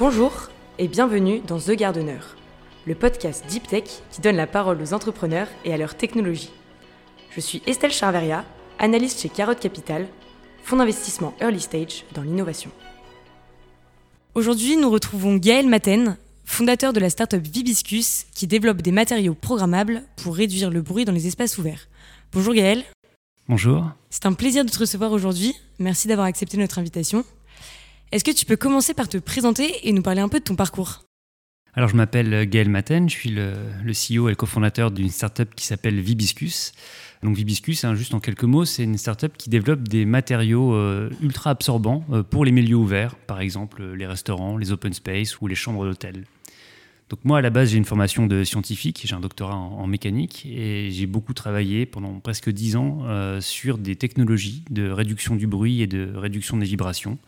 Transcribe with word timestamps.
Bonjour 0.00 0.50
et 0.80 0.88
bienvenue 0.88 1.40
dans 1.46 1.60
The 1.60 1.70
Gardener, 1.70 2.18
le 2.86 2.96
podcast 2.96 3.44
Deep 3.48 3.68
Tech 3.68 3.84
qui 4.10 4.20
donne 4.20 4.34
la 4.34 4.48
parole 4.48 4.82
aux 4.82 4.92
entrepreneurs 4.92 5.46
et 5.64 5.72
à 5.72 5.76
leur 5.76 5.96
technologie. 5.96 6.50
Je 7.30 7.40
suis 7.40 7.62
Estelle 7.66 7.92
Charveria, 7.92 8.44
analyste 8.80 9.20
chez 9.20 9.28
Carotte 9.28 9.60
Capital, 9.60 10.08
fonds 10.64 10.76
d'investissement 10.76 11.34
early 11.40 11.60
stage 11.60 12.04
dans 12.14 12.22
l'innovation. 12.22 12.72
Aujourd'hui, 14.34 14.76
nous 14.76 14.90
retrouvons 14.90 15.36
Gaël 15.36 15.68
Maten, 15.68 16.16
fondateur 16.44 16.92
de 16.92 16.98
la 16.98 17.08
startup 17.08 17.46
Vibiscus 17.46 18.26
qui 18.34 18.48
développe 18.48 18.82
des 18.82 18.92
matériaux 18.92 19.34
programmables 19.34 20.02
pour 20.16 20.34
réduire 20.34 20.70
le 20.70 20.82
bruit 20.82 21.04
dans 21.04 21.12
les 21.12 21.28
espaces 21.28 21.58
ouverts. 21.58 21.86
Bonjour 22.32 22.54
Gaël. 22.54 22.82
Bonjour. 23.48 23.84
C'est 24.10 24.26
un 24.26 24.32
plaisir 24.32 24.64
de 24.64 24.70
te 24.70 24.80
recevoir 24.80 25.12
aujourd'hui. 25.12 25.54
Merci 25.78 26.08
d'avoir 26.08 26.26
accepté 26.26 26.56
notre 26.56 26.80
invitation. 26.80 27.24
Est-ce 28.12 28.22
que 28.22 28.30
tu 28.30 28.46
peux 28.46 28.56
commencer 28.56 28.94
par 28.94 29.08
te 29.08 29.18
présenter 29.18 29.88
et 29.88 29.92
nous 29.92 30.02
parler 30.02 30.20
un 30.20 30.28
peu 30.28 30.38
de 30.38 30.44
ton 30.44 30.54
parcours 30.54 31.02
alors, 31.78 31.90
je 31.90 31.96
m'appelle 31.96 32.48
Gaël 32.48 32.70
Maten, 32.70 33.06
je 33.06 33.14
suis 33.14 33.28
le, 33.28 33.52
CEO 33.84 34.30
et 34.30 34.34
cofondateur 34.34 34.90
d'une 34.90 35.10
startup 35.10 35.54
qui 35.54 35.66
s'appelle 35.66 36.00
Vibiscus. 36.00 36.72
Donc, 37.22 37.36
Vibiscus, 37.36 37.84
hein, 37.84 37.94
juste 37.94 38.14
en 38.14 38.18
quelques 38.18 38.44
mots, 38.44 38.64
c'est 38.64 38.84
une 38.84 38.96
startup 38.96 39.36
qui 39.36 39.50
développe 39.50 39.86
des 39.86 40.06
matériaux 40.06 40.72
euh, 40.72 41.10
ultra 41.20 41.50
absorbants 41.50 42.02
euh, 42.10 42.22
pour 42.22 42.46
les 42.46 42.50
milieux 42.50 42.76
ouverts, 42.76 43.14
par 43.16 43.42
exemple 43.42 43.82
euh, 43.82 43.94
les 43.94 44.06
restaurants, 44.06 44.56
les 44.56 44.72
open 44.72 44.94
space 44.94 45.38
ou 45.42 45.48
les 45.48 45.54
chambres 45.54 45.84
d'hôtel. 45.84 46.24
Donc 47.10 47.20
moi, 47.24 47.40
à 47.40 47.42
la 47.42 47.50
base, 47.50 47.72
j'ai 47.72 47.76
une 47.76 47.84
formation 47.84 48.26
de 48.26 48.42
scientifique, 48.42 49.02
j'ai 49.04 49.14
un 49.14 49.20
doctorat 49.20 49.56
en, 49.56 49.86
mécanique 49.86 50.46
et 50.46 50.90
j'ai 50.90 51.06
beaucoup 51.06 51.34
travaillé 51.34 51.84
pendant 51.84 52.20
presque 52.20 52.48
dix 52.48 52.74
ans 52.76 53.02
sur 53.40 53.76
des 53.76 53.96
technologies 53.96 54.64
de 54.70 54.90
réduction 54.90 55.36
du 55.36 55.46
bruit 55.46 55.82
et 55.82 55.86
de 55.86 56.10
réduction 56.16 56.56
des 56.56 56.66
vibrations. 56.66 57.18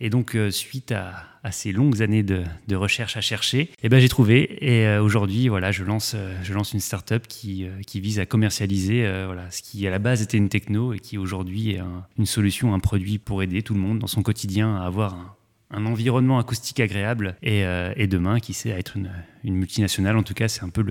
Et 0.00 0.10
donc, 0.10 0.34
euh, 0.34 0.50
suite 0.50 0.92
à, 0.92 1.24
ces 1.52 1.72
longues 1.72 2.02
années 2.02 2.24
de, 2.24 2.44
recherche 2.74 3.16
à 3.16 3.20
chercher, 3.20 3.70
eh 3.82 3.88
ben, 3.88 4.00
j'ai 4.00 4.08
trouvé. 4.08 4.58
Et 4.60 4.86
euh, 4.86 5.02
aujourd'hui, 5.02 5.48
voilà, 5.48 5.72
je 5.72 5.84
lance, 5.84 6.12
euh, 6.14 6.36
je 6.42 6.52
lance 6.52 6.72
une 6.72 6.80
start-up 6.80 7.26
qui, 7.28 7.68
vise 7.94 8.18
à 8.18 8.26
commercialiser 8.26 9.02
voilà, 9.24 9.50
ce 9.50 9.62
qui, 9.62 9.86
à 9.86 9.90
la 9.90 9.98
base, 9.98 10.22
était 10.22 10.36
une 10.36 10.48
techno 10.48 10.92
et 10.92 10.98
qui, 10.98 11.18
aujourd'hui, 11.18 11.72
est 11.72 11.80
une 12.18 12.26
solution, 12.26 12.74
un 12.74 12.78
produit 12.78 13.18
pour 13.18 13.42
aider 13.42 13.62
tout 13.62 13.74
le 13.74 13.80
monde 13.80 13.98
dans 13.98 14.06
son 14.06 14.22
quotidien 14.22 14.76
à 14.76 14.84
avoir 14.84 15.38
un, 15.70 15.86
environnement 15.86 16.38
acoustique 16.38 16.80
agréable. 16.80 17.36
Et, 17.42 18.06
demain, 18.06 18.40
qui 18.40 18.52
sait, 18.52 18.72
à 18.72 18.78
être 18.78 18.96
une 18.96 19.54
multinationale. 19.54 20.16
En 20.16 20.22
tout 20.22 20.34
cas, 20.34 20.48
c'est 20.48 20.64
un 20.64 20.68
peu 20.68 20.84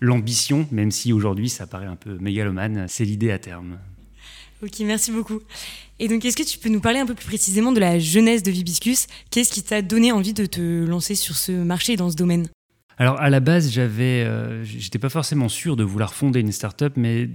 l'ambition, 0.00 0.66
même 0.72 0.90
si 0.90 1.12
aujourd'hui, 1.12 1.48
ça 1.48 1.66
paraît 1.66 1.86
un 1.86 1.96
peu 1.96 2.18
mégalomane. 2.18 2.86
C'est 2.88 3.04
l'idée 3.04 3.30
à 3.30 3.38
terme. 3.38 3.78
Ok, 4.62 4.80
merci 4.80 5.10
beaucoup. 5.10 5.40
Et 5.98 6.08
donc, 6.08 6.24
est-ce 6.24 6.36
que 6.36 6.42
tu 6.42 6.58
peux 6.58 6.68
nous 6.68 6.80
parler 6.80 6.98
un 6.98 7.06
peu 7.06 7.14
plus 7.14 7.26
précisément 7.26 7.72
de 7.72 7.80
la 7.80 7.98
jeunesse 7.98 8.42
de 8.42 8.50
Vibiscus? 8.50 9.06
Qu'est-ce 9.30 9.52
qui 9.52 9.62
t'a 9.62 9.80
donné 9.80 10.12
envie 10.12 10.34
de 10.34 10.44
te 10.44 10.84
lancer 10.84 11.14
sur 11.14 11.36
ce 11.36 11.52
marché 11.52 11.94
et 11.94 11.96
dans 11.96 12.10
ce 12.10 12.16
domaine? 12.16 12.48
Alors, 12.98 13.18
à 13.18 13.30
la 13.30 13.40
base, 13.40 13.70
j'avais, 13.70 14.22
euh, 14.24 14.62
j'étais 14.64 14.98
pas 14.98 15.08
forcément 15.08 15.48
sûr 15.48 15.76
de 15.76 15.84
vouloir 15.84 16.12
fonder 16.12 16.40
une 16.40 16.52
start-up, 16.52 16.94
mais 16.96 17.30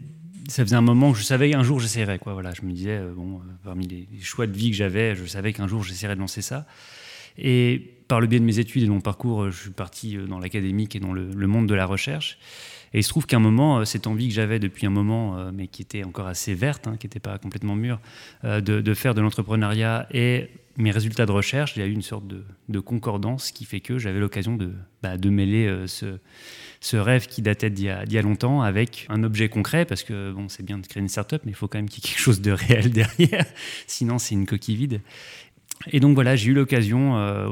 ça 0.48 0.64
faisait 0.64 0.76
un 0.76 0.82
moment 0.82 1.14
que 1.14 1.18
je 1.18 1.24
savais 1.24 1.50
qu'un 1.50 1.64
jour 1.64 1.80
j'essaierais. 1.80 2.20
Quoi. 2.20 2.34
Voilà, 2.34 2.54
je 2.54 2.62
me 2.62 2.72
disais, 2.72 2.98
euh, 2.98 3.14
bon, 3.16 3.38
euh, 3.38 3.42
parmi 3.64 3.88
les, 3.88 4.08
choix 4.22 4.46
de 4.46 4.56
vie 4.56 4.70
que 4.70 4.78
j'avais, 4.78 5.16
je 5.16 5.26
savais 5.26 5.52
qu'un 5.52 5.68
jour 5.68 5.84
j'essaierais 5.84 6.14
de 6.14 6.20
lancer 6.20 6.44
ça. 6.44 6.68
Et 7.40 8.04
par 8.08 8.22
le 8.22 8.28
biais 8.28 8.40
de 8.40 8.46
mes 8.46 8.60
études 8.60 8.84
et 8.84 8.86
de 8.86 8.92
mon 8.92 9.02
parcours, 9.02 9.50
je 9.50 9.60
suis 9.60 9.72
parti 9.72 10.16
dans 10.30 10.38
l'académique 10.38 10.96
et 10.96 11.00
dans 11.00 11.12
le 11.12 11.48
monde 11.48 11.68
de 11.68 11.74
la 11.74 11.88
recherche. 11.88 12.38
Et 12.96 13.00
il 13.00 13.04
se 13.04 13.10
trouve 13.10 13.26
qu'à 13.26 13.36
un 13.36 13.42
moment, 13.42 13.80
euh, 13.80 13.84
cette 13.84 14.08
envie 14.08 14.30
que 14.30 14.34
j'avais 14.34 14.58
depuis 14.58 14.86
un 14.88 14.90
moment, 14.90 15.38
euh, 15.38 15.52
mais 15.54 15.68
qui 15.68 15.82
était 15.82 16.06
encore 16.06 16.28
assez 16.28 16.54
verte, 16.54 16.88
hein, 16.88 16.96
qui 16.98 17.08
n'était 17.08 17.20
pas 17.20 17.38
complètement 17.38 17.76
mûre, 17.76 18.00
euh, 18.46 18.62
de, 18.62 18.94
faire 18.94 19.14
de 19.14 19.20
l'entrepreneuriat 19.20 20.08
et 20.12 20.48
mes 20.78 20.92
résultats 20.92 21.26
de 21.26 21.34
recherche, 21.34 21.76
il 21.76 21.82
y 21.82 21.84
a 21.84 21.88
eu 21.88 21.92
une 21.92 22.02
sorte 22.02 22.24
de, 22.26 22.80
concordance 22.80 23.52
qui 23.52 23.66
fait 23.66 23.82
que 23.82 23.98
j'avais 23.98 24.20
l'occasion 24.20 24.56
de, 24.56 24.72
bah, 25.04 25.18
de 25.18 25.30
mêler 25.30 25.86
ce, 25.88 26.96
rêve 26.96 27.28
qui 27.28 27.42
datait 27.42 27.70
d'il 27.70 27.86
y, 27.86 28.18
a 28.18 28.22
longtemps 28.22 28.62
avec 28.62 29.08
un 29.10 29.24
objet 29.24 29.50
concret, 29.50 29.84
parce 29.84 30.04
que 30.04 30.32
bon, 30.32 30.48
c'est 30.48 30.64
bien 30.64 30.78
de 30.78 30.88
créer 30.88 31.02
une 31.02 31.10
start-up, 31.10 31.42
mais 31.46 31.52
il 31.52 31.56
faut 31.56 31.68
quand 31.68 31.78
même 31.78 31.90
qu'il 31.90 32.04
y 32.04 32.08
ait 32.08 32.12
quelque 32.12 32.22
chose 32.22 32.42
de 32.42 32.52
réel 32.52 32.92
derrière, 32.94 33.46
sinon 33.88 34.20
c'est 34.20 34.36
une 34.36 34.46
coquille 34.46 34.76
vide. 34.76 35.02
Et 35.92 36.00
donc 36.00 36.16
voilà, 36.16 36.36
j'ai 36.36 36.50
eu 36.50 36.54
l'occasion 36.54 37.18
euh, 37.18 37.48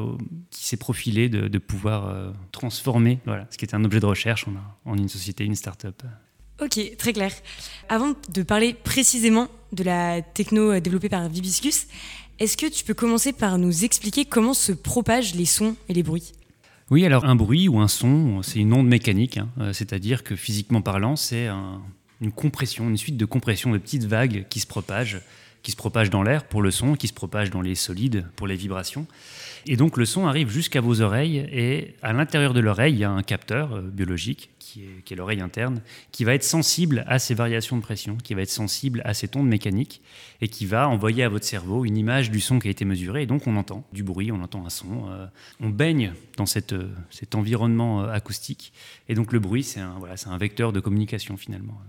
qui 0.50 0.66
s'est 0.66 0.78
profilée 0.78 1.29
de, 1.29 1.57
pouvoir 1.57 2.07
euh, 2.07 2.31
transformer 2.51 3.19
voilà, 3.25 3.47
ce 3.50 3.57
qui 3.57 3.66
était 3.66 3.75
un 3.75 3.84
objet 3.84 4.00
de 4.00 4.06
recherche 4.06 4.47
en, 4.47 4.91
en 4.91 4.97
une 4.97 5.09
société, 5.09 5.44
une 5.45 5.56
start-up. 5.56 6.03
Ok, 6.62 6.79
très 6.97 7.13
clair. 7.13 7.31
Avant 7.89 8.13
de 8.29 8.44
parler 8.44 8.73
précisément 8.73 9.47
de 9.72 9.83
la 9.83 10.22
techno 10.22 10.72
euh, 10.72 10.79
développée 10.79 11.09
par 11.09 11.28
Vibiscus, 11.28 11.88
est-ce 12.39 12.57
que 12.57 12.67
tu 12.67 12.83
peux 12.83 12.94
commencer 12.94 13.33
par 13.33 13.57
nous 13.57 13.83
expliquer 13.85 14.25
comment 14.25 14.53
se 14.53 14.72
propagent 14.72 15.35
les 15.35 15.45
sons 15.45 15.75
et 15.89 15.94
les 15.94 16.03
bruits? 16.03 16.31
Oui, 16.89 17.06
alors 17.06 17.25
un 17.25 17.35
bruit 17.35 17.67
ou 17.67 17.79
un 17.79 17.88
son, 17.88 18.41
c'est 18.44 18.59
une 18.59 18.73
onde 18.73 18.88
mécanique, 18.88 19.38
hein. 19.38 19.72
c'est-à-dire 19.72 20.23
que 20.23 20.35
physiquement 20.35 20.81
parlant, 20.81 21.16
c'est 21.16 21.47
une 22.22 22.31
compression, 22.31 22.89
une 22.89 22.97
suite 22.97 23.17
de 23.17 23.25
compressions 23.25 23.72
de 23.72 23.78
petites 23.78 24.03
vagues 24.03 24.45
qui 24.50 24.59
se 24.59 24.67
propagent 24.67 25.22
qui 25.63 25.72
se 25.72 25.78
propage 25.78 26.09
dans 26.09 26.24
l'air 26.24 26.44
pour 26.44 26.62
le 26.62 26.72
son, 26.72 26.96
qui 26.96 27.07
se 27.07 27.13
propage 27.13 27.50
dans 27.50 27.62
les 27.62 27.74
solides 27.75 28.25
pour 28.35 28.47
les 28.47 28.56
vibrations. 28.56 29.07
Et 29.66 29.78
donc 29.78 29.96
le 29.96 30.06
son 30.06 30.28
arrive 30.28 30.50
jusqu'à 30.50 30.81
vos 30.81 31.00
oreilles 31.01 31.38
et 31.38 31.96
à 32.01 32.12
l'intérieur 32.12 32.53
de 32.53 32.59
l'oreille, 32.59 32.94
il 32.96 33.00
y 33.00 33.06
a 33.06 33.09
un 33.09 33.24
capteur 33.24 33.74
euh, 33.74 33.81
biologique 33.81 34.50
qui 34.59 34.84
est, 34.84 35.16
l'oreille 35.16 35.40
interne, 35.40 35.81
qui 36.12 36.25
va 36.25 36.34
être 36.34 36.44
sensible 36.44 37.06
à 37.07 37.18
ces 37.18 37.34
variations 37.34 37.78
de 37.78 37.81
pression, 37.81 38.18
qui 38.18 38.34
va 38.34 38.41
être 38.41 38.50
sensible 38.50 39.01
à 39.06 39.13
ces 39.13 39.29
ondes 39.35 39.47
mécaniques 39.47 40.01
et 40.41 40.50
qui 40.50 40.66
va 40.66 40.90
envoyer 40.90 41.24
à 41.24 41.29
votre 41.29 41.46
cerveau 41.46 41.85
une 41.85 41.95
image 41.95 42.30
du 42.30 42.41
son 42.41 42.59
qui 42.59 42.68
a 42.68 42.72
été 42.72 42.84
mesuré. 42.84 43.24
Et 43.24 43.25
donc 43.25 43.47
on 43.47 43.56
entend 43.56 43.88
du 43.94 44.03
bruit, 44.03 44.34
on 44.34 44.41
entend 44.44 44.66
un 44.66 44.69
son, 44.69 45.09
euh, 45.09 45.28
on 45.62 45.69
baigne 45.69 46.12
dans 46.35 46.45
euh, 46.74 46.90
cet 47.09 47.35
environnement 47.35 48.03
acoustique. 48.03 48.74
Et 49.07 49.16
donc 49.16 49.31
le 49.31 49.40
bruit, 49.40 49.63
c'est 49.63 49.80
un 49.80 50.38
vecteur 50.38 50.74
de 50.74 50.81
communication 50.81 51.38
finalement. 51.38 51.80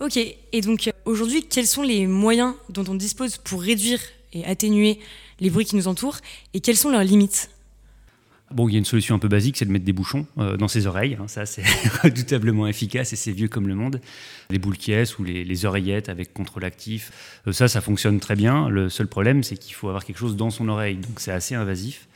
Ok, 0.00 0.16
et 0.16 0.60
donc 0.60 0.90
aujourd'hui, 1.04 1.44
quels 1.48 1.66
sont 1.66 1.82
les 1.82 2.06
moyens 2.06 2.54
dont 2.68 2.84
on 2.88 2.94
dispose 2.94 3.36
pour 3.36 3.62
réduire 3.62 3.98
et 4.32 4.44
atténuer 4.44 5.00
les 5.40 5.50
bruits 5.50 5.64
qui 5.64 5.74
nous 5.74 5.88
entourent 5.88 6.18
et 6.54 6.60
quelles 6.60 6.76
sont 6.76 6.90
leurs 6.90 7.02
limites? 7.02 7.50
Bon, 8.52 8.68
il 8.68 8.72
y 8.72 8.74
a 8.76 8.78
une 8.78 8.84
solution 8.84 9.14
un 9.14 9.18
peu 9.18 9.28
basique, 9.28 9.58
c'est 9.58 9.66
de 9.66 9.70
mettre 9.72 9.84
des 9.84 9.92
bouchons 9.92 10.26
euh, 10.38 10.56
dans 10.56 10.68
ses 10.68 10.86
oreilles. 10.86 11.18
Hein. 11.20 11.28
ça, 11.28 11.44
c'est 11.44 11.64
redoutablement 12.02 12.66
efficace 12.66 13.12
et 13.12 13.16
c'est 13.16 13.32
vieux 13.32 13.48
comme 13.48 13.68
le 13.68 13.74
monde. 13.74 14.00
Les 14.50 14.58
boules 14.58 14.78
qui 14.78 14.94
ou 15.18 15.24
les, 15.24 15.64
oreillettes 15.66 16.08
avec 16.08 16.32
contrôle 16.32 16.64
actif, 16.64 17.40
euh, 17.46 17.52
ça, 17.52 17.68
ça 17.68 17.80
fonctionne 17.80 18.20
très 18.20 18.36
bien. 18.36 18.68
Le 18.68 18.88
seul 18.88 19.06
problème, 19.06 19.42
c'est 19.42 19.56
qu'il 19.56 19.74
faut 19.74 19.88
avoir 19.88 20.04
quelque 20.04 20.18
chose 20.18 20.36
dans 20.36 20.50
son 20.50 20.68
oreille, 20.68 20.96
donc 20.96 21.20
c'est 21.20 21.32
assez 21.32 21.56
invasif. 21.56 22.08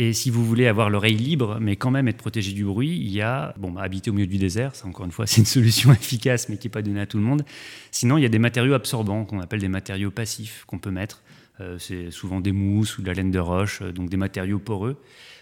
Et 0.00 0.12
si 0.12 0.30
vous 0.30 0.44
voulez 0.44 0.68
avoir 0.68 0.90
l'oreille 0.90 1.16
libre, 1.16 1.58
mais 1.60 1.74
quand 1.74 1.90
même 1.90 2.06
être 2.06 2.18
protégé 2.18 2.52
du 2.52 2.64
bruit, 2.64 2.96
il 2.96 3.10
y 3.10 3.20
a, 3.20 3.52
bon, 3.58 3.72
bah, 3.72 3.82
habiter 3.82 4.10
au 4.10 4.12
milieu 4.12 4.28
du 4.28 4.38
désert, 4.38 4.76
ça 4.76 4.86
encore 4.86 5.04
une 5.04 5.10
fois, 5.10 5.26
c'est 5.26 5.40
une 5.40 5.44
solution 5.44 5.90
efficace, 5.92 6.48
mais 6.48 6.56
qui 6.56 6.68
n'est 6.68 6.70
pas 6.70 6.82
donnée 6.82 7.00
à 7.00 7.06
tout 7.06 7.16
le 7.16 7.24
monde. 7.24 7.44
Sinon, 7.90 8.16
il 8.16 8.22
y 8.22 8.24
a 8.24 8.28
des 8.28 8.38
matériaux 8.38 8.74
absorbants, 8.74 9.24
qu'on 9.24 9.40
appelle 9.40 9.58
des 9.58 9.66
matériaux 9.66 10.12
passifs, 10.12 10.62
qu'on 10.68 10.78
peut 10.78 10.92
mettre. 10.92 11.24
Euh, 11.60 11.78
c'est 11.80 12.12
souvent 12.12 12.40
des 12.40 12.52
mousses 12.52 12.96
ou 12.98 13.02
de 13.02 13.08
la 13.08 13.14
laine 13.14 13.32
de 13.32 13.40
roche, 13.40 13.82
euh, 13.82 13.90
donc 13.90 14.08
des 14.08 14.16
matériaux 14.16 14.60
poreux 14.60 14.96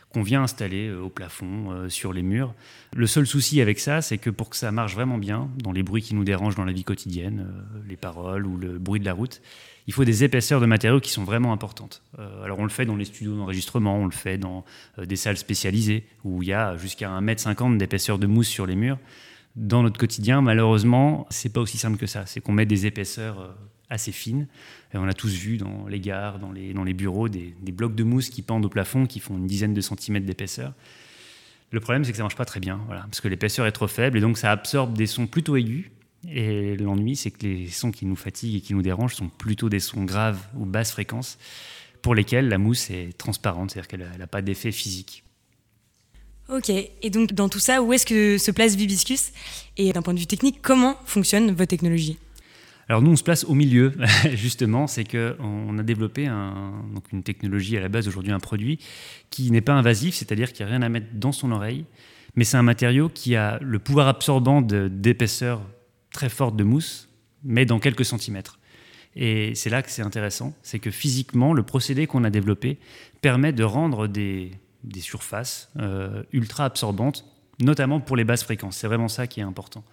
qu'on 0.08 0.22
vient 0.22 0.42
installer 0.44 0.88
euh, 0.88 1.02
au 1.02 1.10
plafond, 1.10 1.90
sur 1.90 2.14
les 2.14 2.22
murs. 2.22 2.54
Le 2.94 3.06
seul 3.06 3.26
souci 3.26 3.60
avec 3.60 3.78
ça, 3.78 4.00
c'est 4.00 4.16
que 4.16 4.30
pour 4.30 4.48
que 4.48 4.56
ça 4.56 4.72
marche 4.72 4.94
vraiment 4.94 5.18
bien, 5.18 5.50
dans 5.62 5.72
les 5.72 5.82
bruits 5.82 6.00
qui 6.00 6.14
nous 6.14 6.24
dérangent 6.24 6.54
dans 6.54 6.64
la 6.64 6.72
vie 6.72 6.84
quotidienne, 6.84 7.46
les 7.86 7.96
paroles 7.96 8.46
ou 8.46 8.56
le 8.56 8.78
bruit 8.78 9.00
de 9.00 9.04
la 9.04 9.12
route, 9.12 9.42
il 9.86 9.92
faut 9.92 10.04
des 10.04 10.24
épaisseurs 10.24 10.60
de 10.60 10.66
matériaux 10.66 11.00
qui 11.00 11.10
sont 11.10 11.24
vraiment 11.24 11.52
importantes. 11.52 12.02
Euh, 12.18 12.44
alors 12.44 12.58
on 12.58 12.64
le 12.64 12.70
fait 12.70 12.86
dans 12.86 12.96
les 12.96 13.04
studios 13.04 13.36
d'enregistrement, 13.36 13.96
on 13.96 14.06
le 14.06 14.12
fait 14.12 14.38
dans 14.38 14.64
euh, 14.98 15.06
des 15.06 15.16
salles 15.16 15.36
spécialisées 15.36 16.04
où 16.24 16.42
il 16.42 16.48
y 16.48 16.52
a 16.52 16.76
jusqu'à 16.76 17.08
1m50 17.08 17.76
d'épaisseur 17.76 18.18
de 18.18 18.26
mousse 18.26 18.48
sur 18.48 18.66
les 18.66 18.74
murs. 18.74 18.98
Dans 19.54 19.82
notre 19.82 19.98
quotidien, 19.98 20.42
malheureusement, 20.42 21.26
c'est 21.30 21.52
pas 21.52 21.60
aussi 21.60 21.78
simple 21.78 21.96
que 21.96 22.06
ça. 22.06 22.26
C'est 22.26 22.40
qu'on 22.40 22.52
met 22.52 22.66
des 22.66 22.86
épaisseurs 22.86 23.40
euh, 23.40 23.48
assez 23.88 24.12
fines. 24.12 24.48
Et 24.92 24.98
on 24.98 25.06
a 25.06 25.14
tous 25.14 25.32
vu 25.32 25.56
dans 25.56 25.86
les 25.86 26.00
gares, 26.00 26.38
dans 26.40 26.52
les, 26.52 26.94
bureaux, 26.94 27.28
des, 27.28 27.54
blocs 27.72 27.94
de 27.94 28.02
mousse 28.02 28.28
qui 28.28 28.42
pendent 28.42 28.64
au 28.64 28.68
plafond, 28.68 29.06
qui 29.06 29.20
font 29.20 29.36
une 29.36 29.46
dizaine 29.46 29.74
de 29.74 29.80
centimètres 29.80 30.26
d'épaisseur. 30.26 30.72
Le 31.70 31.80
problème, 31.80 32.04
c'est 32.04 32.10
que 32.10 32.16
ça 32.16 32.22
marche 32.22 32.36
pas 32.36 32.44
très 32.44 32.60
bien, 32.60 32.80
voilà, 32.86 33.02
parce 33.02 33.20
que 33.20 33.28
l'épaisseur 33.28 33.66
est 33.66 33.72
trop 33.72 33.88
faible 33.88 34.18
et 34.18 34.20
donc 34.20 34.38
ça 34.38 34.52
absorbe 34.52 34.96
des 34.96 35.06
sons 35.06 35.26
plutôt 35.26 35.56
aigus 35.56 35.90
et 36.28 36.76
l'ennui, 36.76 37.16
c'est 37.16 37.30
que 37.30 37.46
les 37.46 37.68
sons 37.68 37.90
qui 37.90 38.06
nous 38.06 38.16
fatiguent 38.16 38.56
et 38.56 38.60
qui 38.60 38.74
nous 38.74 38.82
dérangent 38.82 39.14
sont 39.14 39.28
plutôt 39.28 39.68
des 39.68 39.80
sons 39.80 40.04
graves 40.04 40.40
ou 40.56 40.64
basses 40.64 40.92
fréquences 40.92 41.38
pour 42.02 42.14
lesquels 42.14 42.48
la 42.48 42.58
mousse 42.58 42.90
est 42.90 43.16
transparente, 43.16 43.70
c'est-à-dire 43.70 43.88
qu'elle 43.88 44.18
n'a 44.18 44.26
pas 44.26 44.42
d'effet 44.42 44.72
physique. 44.72 45.24
Ok, 46.48 46.70
et 46.70 47.10
donc 47.10 47.32
dans 47.32 47.48
tout 47.48 47.58
ça, 47.58 47.82
où 47.82 47.92
est-ce 47.92 48.06
que 48.06 48.38
se 48.38 48.50
place 48.52 48.76
Vibiscus? 48.76 49.32
Et 49.76 49.92
d'un 49.92 50.02
point 50.02 50.14
de 50.14 50.20
vue 50.20 50.26
technique, 50.26 50.62
comment 50.62 50.96
fonctionne 51.04 51.50
votre 51.50 51.70
technologie 51.70 52.18
alors 52.88 53.02
nous, 53.02 53.10
on 53.10 53.16
se 53.16 53.24
place 53.24 53.42
au 53.42 53.54
milieu, 53.54 53.94
justement, 54.34 54.86
c'est 54.86 55.02
qu'on 55.02 55.76
a 55.76 55.82
développé 55.82 56.26
donc 56.26 57.10
une 57.12 57.24
technologie 57.24 57.76
à 57.76 57.80
la 57.80 57.88
base, 57.88 58.06
aujourd'hui 58.06 58.30
un 58.30 58.38
produit, 58.38 58.78
qui 59.28 59.50
n'est 59.50 59.60
pas 59.60 59.72
invasif, 59.72 60.14
c'est-à-dire 60.14 60.52
qu'il 60.52 60.64
n'y 60.64 60.70
a 60.70 60.76
rien 60.76 60.82
à 60.82 60.88
mettre 60.88 61.08
dans 61.12 61.32
son 61.32 61.50
oreille, 61.50 61.84
mais 62.36 62.44
c'est 62.44 62.56
un 62.56 62.62
matériau 62.62 63.08
qui 63.08 63.34
a 63.34 63.58
le 63.60 63.80
pouvoir 63.80 64.06
absorbant 64.06 64.62
d'épaisseur 64.62 65.62
très 66.16 66.30
forte 66.30 66.56
de 66.56 66.64
mousse, 66.64 67.10
mais 67.44 67.66
dans 67.66 67.78
quelques 67.78 68.06
centimètres. 68.06 68.58
Et 69.16 69.54
c'est 69.54 69.68
là 69.68 69.82
que 69.82 69.90
c'est 69.90 70.00
intéressant, 70.00 70.54
c'est 70.62 70.78
que 70.78 70.90
physiquement, 70.90 71.52
le 71.52 71.62
procédé 71.62 72.06
qu'on 72.06 72.24
a 72.24 72.30
développé 72.30 72.78
permet 73.20 73.52
de 73.52 73.64
rendre 73.64 74.06
des, 74.06 74.50
surfaces 74.98 75.70
euh, 75.78 76.22
ultra 76.32 76.64
absorbantes, 76.64 77.26
notamment 77.60 78.00
pour 78.00 78.16
les 78.16 78.24
basses 78.24 78.44
fréquences. 78.44 78.78
C'est 78.78 78.86
vraiment 78.86 79.08
ça 79.08 79.26
qui 79.26 79.40
est 79.40 79.42
important. 79.42 79.84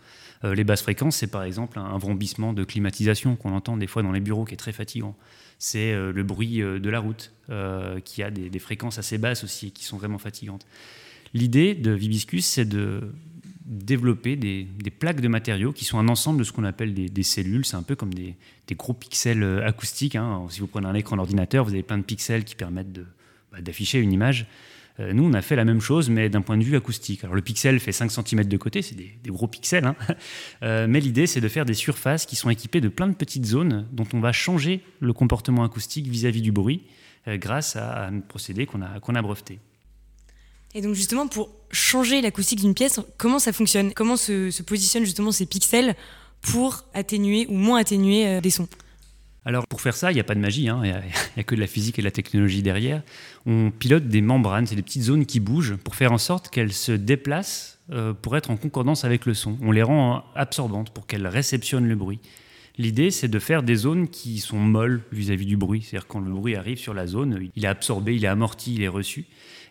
Euh, 0.45 0.55
les 0.55 0.63
basses 0.63 0.81
fréquences, 0.81 1.17
c'est 1.17 1.27
par 1.27 1.43
exemple 1.43 1.77
un, 1.77 1.97
vrombissement 1.97 2.53
de 2.53 2.63
climatisation 2.63 3.35
qu'on 3.35 3.53
entend 3.53 3.75
des 3.75 3.87
fois 3.87 4.01
dans 4.01 4.13
les 4.13 4.21
bureaux 4.21 4.45
qui 4.45 4.53
est 4.53 4.57
très 4.57 4.73
fatigant. 4.73 5.15
C'est 5.59 5.91
euh, 5.91 6.13
le 6.13 6.23
bruit 6.23 6.59
de 6.59 6.89
la 6.89 6.99
route 6.99 7.33
qui 8.05 8.23
a 8.23 8.31
des, 8.31 8.59
fréquences 8.59 8.97
assez 8.97 9.17
basses 9.17 9.43
aussi 9.43 9.71
qui 9.71 9.83
sont 9.83 9.97
vraiment 9.97 10.19
fatigantes. 10.19 10.65
L'idée 11.33 11.75
de 11.75 11.91
Vibiscus, 11.91 12.45
c'est 12.45 12.65
de 12.65 13.13
développer 13.65 14.35
des, 14.35 14.67
plaques 14.91 15.21
de 15.21 15.27
matériaux 15.27 15.71
qui 15.71 15.85
sont 15.85 15.99
un 15.99 16.07
ensemble 16.07 16.39
de 16.39 16.43
ce 16.43 16.51
qu'on 16.51 16.63
appelle 16.63 16.93
des, 16.93 17.23
cellules. 17.23 17.65
C'est 17.65 17.75
un 17.75 17.83
peu 17.83 17.95
comme 17.95 18.13
des, 18.13 18.35
gros 18.71 18.93
pixels 18.93 19.43
euh, 19.43 19.65
acoustiques. 19.65 20.15
Hein. 20.15 20.45
Si 20.49 20.59
vous 20.59 20.67
prenez 20.67 20.87
un 20.87 20.93
écran 20.93 21.15
d'ordinateur, 21.15 21.63
vous 21.65 21.71
avez 21.71 21.83
plein 21.83 21.97
de 21.97 22.03
pixels 22.03 22.43
qui 22.43 22.55
permettent 22.55 22.99
bah, 23.51 23.61
d'afficher 23.61 23.99
une 23.99 24.11
image. 24.11 24.47
Euh, 24.99 25.13
nous, 25.13 25.23
on 25.23 25.33
a 25.33 25.41
fait 25.41 25.55
la 25.55 25.65
même 25.65 25.81
chose, 25.81 26.09
mais 26.09 26.29
d'un 26.29 26.41
point 26.41 26.57
de 26.57 26.63
vue 26.63 26.75
acoustique. 26.75 27.23
Alors, 27.23 27.35
le 27.35 27.41
pixel 27.41 27.79
fait 27.79 27.91
5 27.91 28.11
cm 28.11 28.43
de 28.45 28.57
côté, 28.57 28.81
c'est 28.81 28.95
des, 28.95 29.17
gros 29.27 29.47
pixels. 29.47 29.85
Hein. 29.85 29.95
Euh, 30.61 30.87
mais 30.87 31.01
l'idée, 31.01 31.27
c'est 31.27 31.41
de 31.41 31.47
faire 31.49 31.65
des 31.65 31.73
surfaces 31.73 32.25
qui 32.25 32.35
sont 32.35 32.49
équipées 32.49 32.79
de 32.79 32.87
plein 32.87 33.07
de 33.07 33.13
petites 33.13 33.45
zones 33.45 33.85
dont 33.91 34.07
on 34.13 34.19
va 34.19 34.31
changer 34.31 34.81
le 34.99 35.11
comportement 35.11 35.63
acoustique 35.63 36.07
vis-à-vis 36.07 36.41
du 36.41 36.51
bruit 36.51 36.83
grâce 37.27 37.75
à 37.75 38.07
un 38.07 38.19
procédé 38.19 38.65
qu'on 38.65 38.81
a, 38.81 38.99
qu'on 38.99 39.15
a 39.15 39.21
breveté. 39.21 39.59
Et 40.75 40.81
donc 40.81 40.95
justement, 40.95 41.27
pour 41.27 41.49
changer 41.71 42.21
l'acoustique 42.21 42.59
d'une 42.59 42.73
pièce, 42.73 42.99
comment 43.17 43.39
ça 43.39 43.53
fonctionne? 43.53 43.93
Comment 43.93 44.17
se, 44.17 44.61
positionnent 44.63 45.05
justement 45.05 45.31
ces 45.31 45.45
pixels 45.45 45.95
pour 46.41 46.85
atténuer 46.93 47.45
ou 47.47 47.53
moins 47.53 47.79
atténuer 47.79 48.27
euh, 48.27 48.41
des 48.41 48.49
sons? 48.49 48.67
Alors 49.45 49.67
pour 49.67 49.81
faire 49.81 49.95
ça, 49.95 50.11
il 50.11 50.15
n'y 50.15 50.21
a 50.21 50.23
pas 50.23 50.35
de 50.35 50.39
magie, 50.39 50.69
hein. 50.69 50.81
il 50.83 50.91
n'y 50.91 51.41
a, 51.41 51.43
que 51.43 51.53
de 51.53 51.59
la 51.59 51.67
physique 51.67 51.99
et 51.99 52.01
de 52.01 52.07
la 52.07 52.11
technologie 52.11 52.61
derrière. 52.61 53.01
On 53.45 53.71
pilote 53.71 54.07
des 54.07 54.21
membranes, 54.21 54.65
c'est 54.67 54.75
des 54.75 54.81
petites 54.81 55.03
zones 55.03 55.25
qui 55.25 55.39
bougent 55.41 55.75
pour 55.75 55.95
faire 55.95 56.13
en 56.13 56.17
sorte 56.17 56.49
qu'elles 56.49 56.73
se 56.73 56.93
déplacent 56.93 57.79
euh, 57.91 58.13
pour 58.13 58.37
être 58.37 58.49
en 58.49 58.57
concordance 58.57 59.03
avec 59.03 59.25
le 59.25 59.33
son. 59.33 59.57
On 59.61 59.71
les 59.71 59.83
rend 59.83 60.23
absorbantes 60.35 60.91
pour 60.91 61.05
qu'elles 61.07 61.27
réceptionnent 61.27 61.87
le 61.87 61.95
bruit. 61.95 62.19
L'idée, 62.77 63.11
c'est 63.11 63.27
de 63.27 63.39
faire 63.39 63.61
des 63.61 63.75
zones 63.75 64.07
qui 64.07 64.39
sont 64.39 64.57
molles 64.57 65.01
vis-à-vis 65.11 65.45
-vis 65.45 65.49
du 65.49 65.57
bruit. 65.57 65.81
C'est-à-dire 65.81 66.07
quand 66.07 66.19
le 66.19 66.31
bruit 66.31 66.55
arrive 66.55 66.79
sur 66.79 66.93
la 66.93 67.05
zone, 67.05 67.49
il 67.55 67.65
est 67.65 67.67
absorbé, 67.67 68.15
il 68.15 68.25
est 68.25 68.27
amorti, 68.27 68.73
il 68.73 68.81
est 68.81 68.87
reçu. 68.87 69.25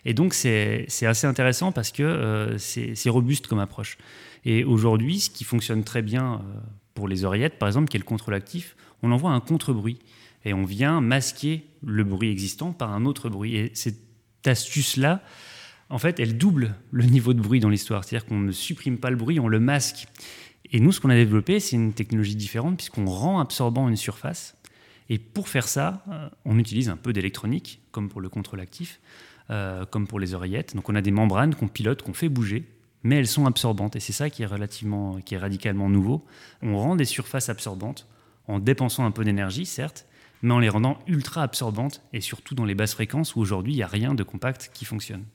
Et 0.05 0.13
donc, 0.13 0.33
c'est 0.33 0.87
assez 1.05 1.27
intéressant 1.27 1.71
parce 1.71 1.91
que 1.91 2.03
euh, 2.03 2.57
c'est 2.57 3.09
robuste 3.09 3.47
comme 3.47 3.59
approche. 3.59 3.97
Et 4.45 4.63
aujourd'hui, 4.63 5.19
ce 5.19 5.29
qui 5.29 5.43
fonctionne 5.43 5.83
très 5.83 6.01
bien 6.01 6.35
euh, 6.35 6.59
pour 6.93 7.07
les 7.07 7.23
oreillettes, 7.23 7.57
par 7.57 7.67
exemple, 7.67 7.89
qui 7.89 7.97
est 7.97 7.99
le 7.99 8.05
contrôle 8.05 8.33
actif, 8.33 8.75
on 9.01 9.11
envoie 9.11 9.31
un 9.31 9.39
contre-bruit. 9.39 9.99
Et 10.45 10.53
on 10.53 10.65
vient 10.65 10.99
masquer 10.99 11.63
le 11.85 12.03
bruit 12.03 12.29
existant 12.29 12.73
par 12.73 12.91
un 12.91 13.05
autre 13.05 13.29
bruit. 13.29 13.55
Et 13.55 13.71
cette 13.73 13.97
astuce-là, 14.45 15.23
en 15.89 15.99
fait, 15.99 16.19
elle 16.19 16.37
double 16.37 16.75
le 16.91 17.05
niveau 17.05 17.33
de 17.33 17.41
bruit 17.41 17.61
dans 17.61 17.69
l'histoire. 17.69 18.03
C'est-à-dire 18.03 18.27
qu'on 18.27 18.39
ne 18.39 18.51
supprime 18.51 18.97
pas 18.97 19.09
le 19.09 19.15
bruit, 19.15 19.39
on 19.39 19.47
le 19.47 19.59
masque. 19.59 20.07
Et 20.73 20.79
nous, 20.79 20.91
ce 20.91 20.99
qu'on 20.99 21.09
a 21.09 21.15
développé, 21.15 21.61
c'est 21.61 21.77
une 21.77 21.93
technologie 21.93 22.35
différente 22.35 22.75
puisqu'on 22.75 23.05
rend 23.05 23.39
absorbant 23.39 23.87
une 23.87 23.95
surface. 23.95 24.57
Et 25.09 25.19
pour 25.19 25.47
faire 25.47 25.67
ça, 25.67 26.03
euh, 26.09 26.29
on 26.43 26.59
utilise 26.59 26.89
un 26.89 26.97
peu 26.97 27.13
d'électronique, 27.13 27.81
comme 27.91 28.09
pour 28.09 28.19
le 28.19 28.29
contrôle 28.29 28.59
actif. 28.59 28.99
Euh, 29.49 29.85
comme 29.85 30.07
pour 30.07 30.21
les 30.21 30.33
oreillettes. 30.33 30.73
Donc 30.73 30.87
on 30.87 30.95
a 30.95 31.01
des 31.01 31.11
membranes 31.11 31.53
qu'on 31.53 31.67
pilote, 31.67 32.01
qu'on 32.01 32.13
fait 32.13 32.29
bouger, 32.29 32.65
mais 33.03 33.17
elles 33.17 33.27
sont 33.27 33.45
absorbantes. 33.45 33.97
Et 33.97 33.99
c'est 33.99 34.13
ça 34.13 34.29
qui 34.29 34.41
est 34.41 34.45
relativement, 34.45 35.19
qui 35.19 35.35
est 35.35 35.37
radicalement 35.37 35.89
nouveau. 35.89 36.25
On 36.61 36.77
rend 36.77 36.95
des 36.95 37.03
surfaces 37.03 37.49
absorbantes 37.49 38.07
en 38.47 38.59
dépensant 38.59 39.03
un 39.03 39.11
peu 39.11 39.25
d'énergie, 39.25 39.65
certes, 39.65 40.05
mais 40.43 40.53
en 40.53 40.59
les 40.59 40.69
rendant 40.69 40.97
ultra 41.07 41.43
absorbantes, 41.43 42.01
et 42.13 42.21
surtout 42.21 42.55
dans 42.55 42.63
les 42.63 42.73
basses 42.73 42.93
fréquences 42.93 43.35
où 43.35 43.41
aujourd'hui 43.41 43.73
il 43.73 43.75
n'y 43.75 43.83
a 43.83 43.87
rien 43.87 44.15
de 44.15 44.23
compact 44.23 44.71
qui 44.73 44.85
fonctionne. 44.85 45.25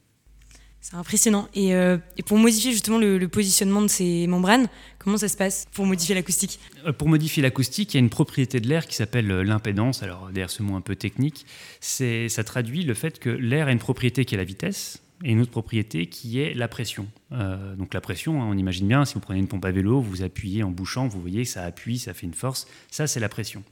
C'est 0.80 0.94
impressionnant. 0.94 1.48
Euh, 1.56 1.98
et, 2.16 2.22
pour 2.22 2.38
modifier 2.38 2.72
justement 2.72 2.98
le, 2.98 3.26
positionnement 3.28 3.82
de 3.82 3.88
ces 3.88 4.26
membranes, 4.26 4.68
comment 4.98 5.16
ça 5.16 5.28
se 5.28 5.36
passe 5.36 5.66
pour 5.72 5.86
modifier 5.86 6.14
l'acoustique? 6.14 6.60
Euh, 6.86 6.92
Pour 6.92 7.08
modifier 7.08 7.42
l'acoustique, 7.42 7.94
il 7.94 7.96
y 7.96 7.98
a 7.98 8.00
une 8.00 8.10
propriété 8.10 8.60
de 8.60 8.68
l'air 8.68 8.86
qui 8.86 8.94
s'appelle 8.94 9.30
euh, 9.30 9.42
l'impédance. 9.42 10.02
Alors 10.02 10.28
derrière 10.28 10.50
ce 10.50 10.62
mot 10.62 10.76
un 10.76 10.80
peu 10.80 10.96
technique, 10.96 11.46
ça 11.80 12.44
traduit 12.44 12.84
le 12.84 12.94
fait 12.94 13.18
que 13.18 13.30
l'air 13.30 13.66
a 13.66 13.72
une 13.72 13.78
propriété 13.78 14.24
qui 14.24 14.34
est 14.34 14.38
la 14.38 14.44
vitesse 14.44 15.02
et 15.24 15.32
une 15.32 15.40
autre 15.40 15.50
propriété 15.50 16.06
qui 16.06 16.38
est 16.38 16.54
la 16.54 16.68
pression. 16.68 17.08
donc 17.32 17.92
la 17.92 18.00
pression, 18.00 18.40
hein, 18.40 18.46
on 18.48 18.56
imagine 18.56 18.86
bien, 18.86 19.04
si 19.04 19.14
vous 19.14 19.20
prenez 19.20 19.40
une 19.40 19.48
pompe 19.48 19.64
à 19.64 19.72
vélo, 19.72 20.00
vous 20.00 20.22
appuyez 20.22 20.62
en 20.62 20.70
bouchant, 20.70 21.08
vous 21.08 21.20
voyez 21.20 21.42
que 21.42 21.48
ça 21.48 21.64
appuie, 21.64 21.98
ça 21.98 22.14
fait 22.14 22.24
une 22.24 22.34
force. 22.34 22.68
Ça, 22.88 23.08
c'est 23.08 23.18
la 23.18 23.28
pression. 23.28 23.64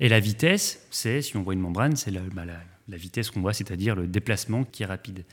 Et 0.00 0.08
la 0.08 0.20
vitesse, 0.20 0.86
c'est, 0.90 1.20
si 1.20 1.36
on 1.36 1.42
voit 1.42 1.52
une 1.52 1.60
membrane, 1.60 1.96
c'est 1.96 2.10
la, 2.10 2.20
bah, 2.32 2.44
la 2.88 2.96
vitesse 2.96 3.30
qu'on 3.30 3.42
voit, 3.42 3.52
c'est-à-dire 3.52 3.94
le 3.94 4.06
déplacement 4.06 4.64
qui 4.64 4.84
est 4.84 4.86
rapide. 4.86 5.24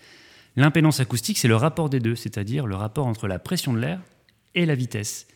L'impédance 0.55 1.00
acoustique, 1.00 1.38
c'est 1.38 1.47
le 1.47 1.55
rapport 1.55 1.89
des 1.89 2.00
deux, 2.00 2.15
c'est-à-dire 2.15 2.67
le 2.67 2.75
rapport 2.75 3.07
entre 3.07 3.27
la 3.27 3.39
pression 3.39 3.73
de 3.73 3.79
l'air 3.79 4.01
et 4.55 4.65
la 4.65 4.75
vitesse. 4.75 5.27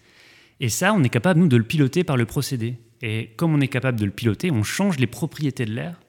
Et 0.59 0.69
ça, 0.69 0.93
on 0.93 1.03
est 1.03 1.09
capable, 1.09 1.39
nous, 1.39 1.47
de 1.47 1.57
le 1.57 1.63
piloter 1.63 2.03
par 2.03 2.17
le 2.17 2.25
procédé. 2.25 2.75
Et 3.01 3.31
comme 3.35 3.53
on 3.53 3.61
est 3.61 3.67
capable 3.67 3.99
de 3.99 4.05
le 4.05 4.11
piloter, 4.11 4.51
on 4.51 4.63
change 4.63 4.97
les 4.97 5.07
propriétés 5.07 5.65
de 5.65 5.73
l'air, 5.73 5.99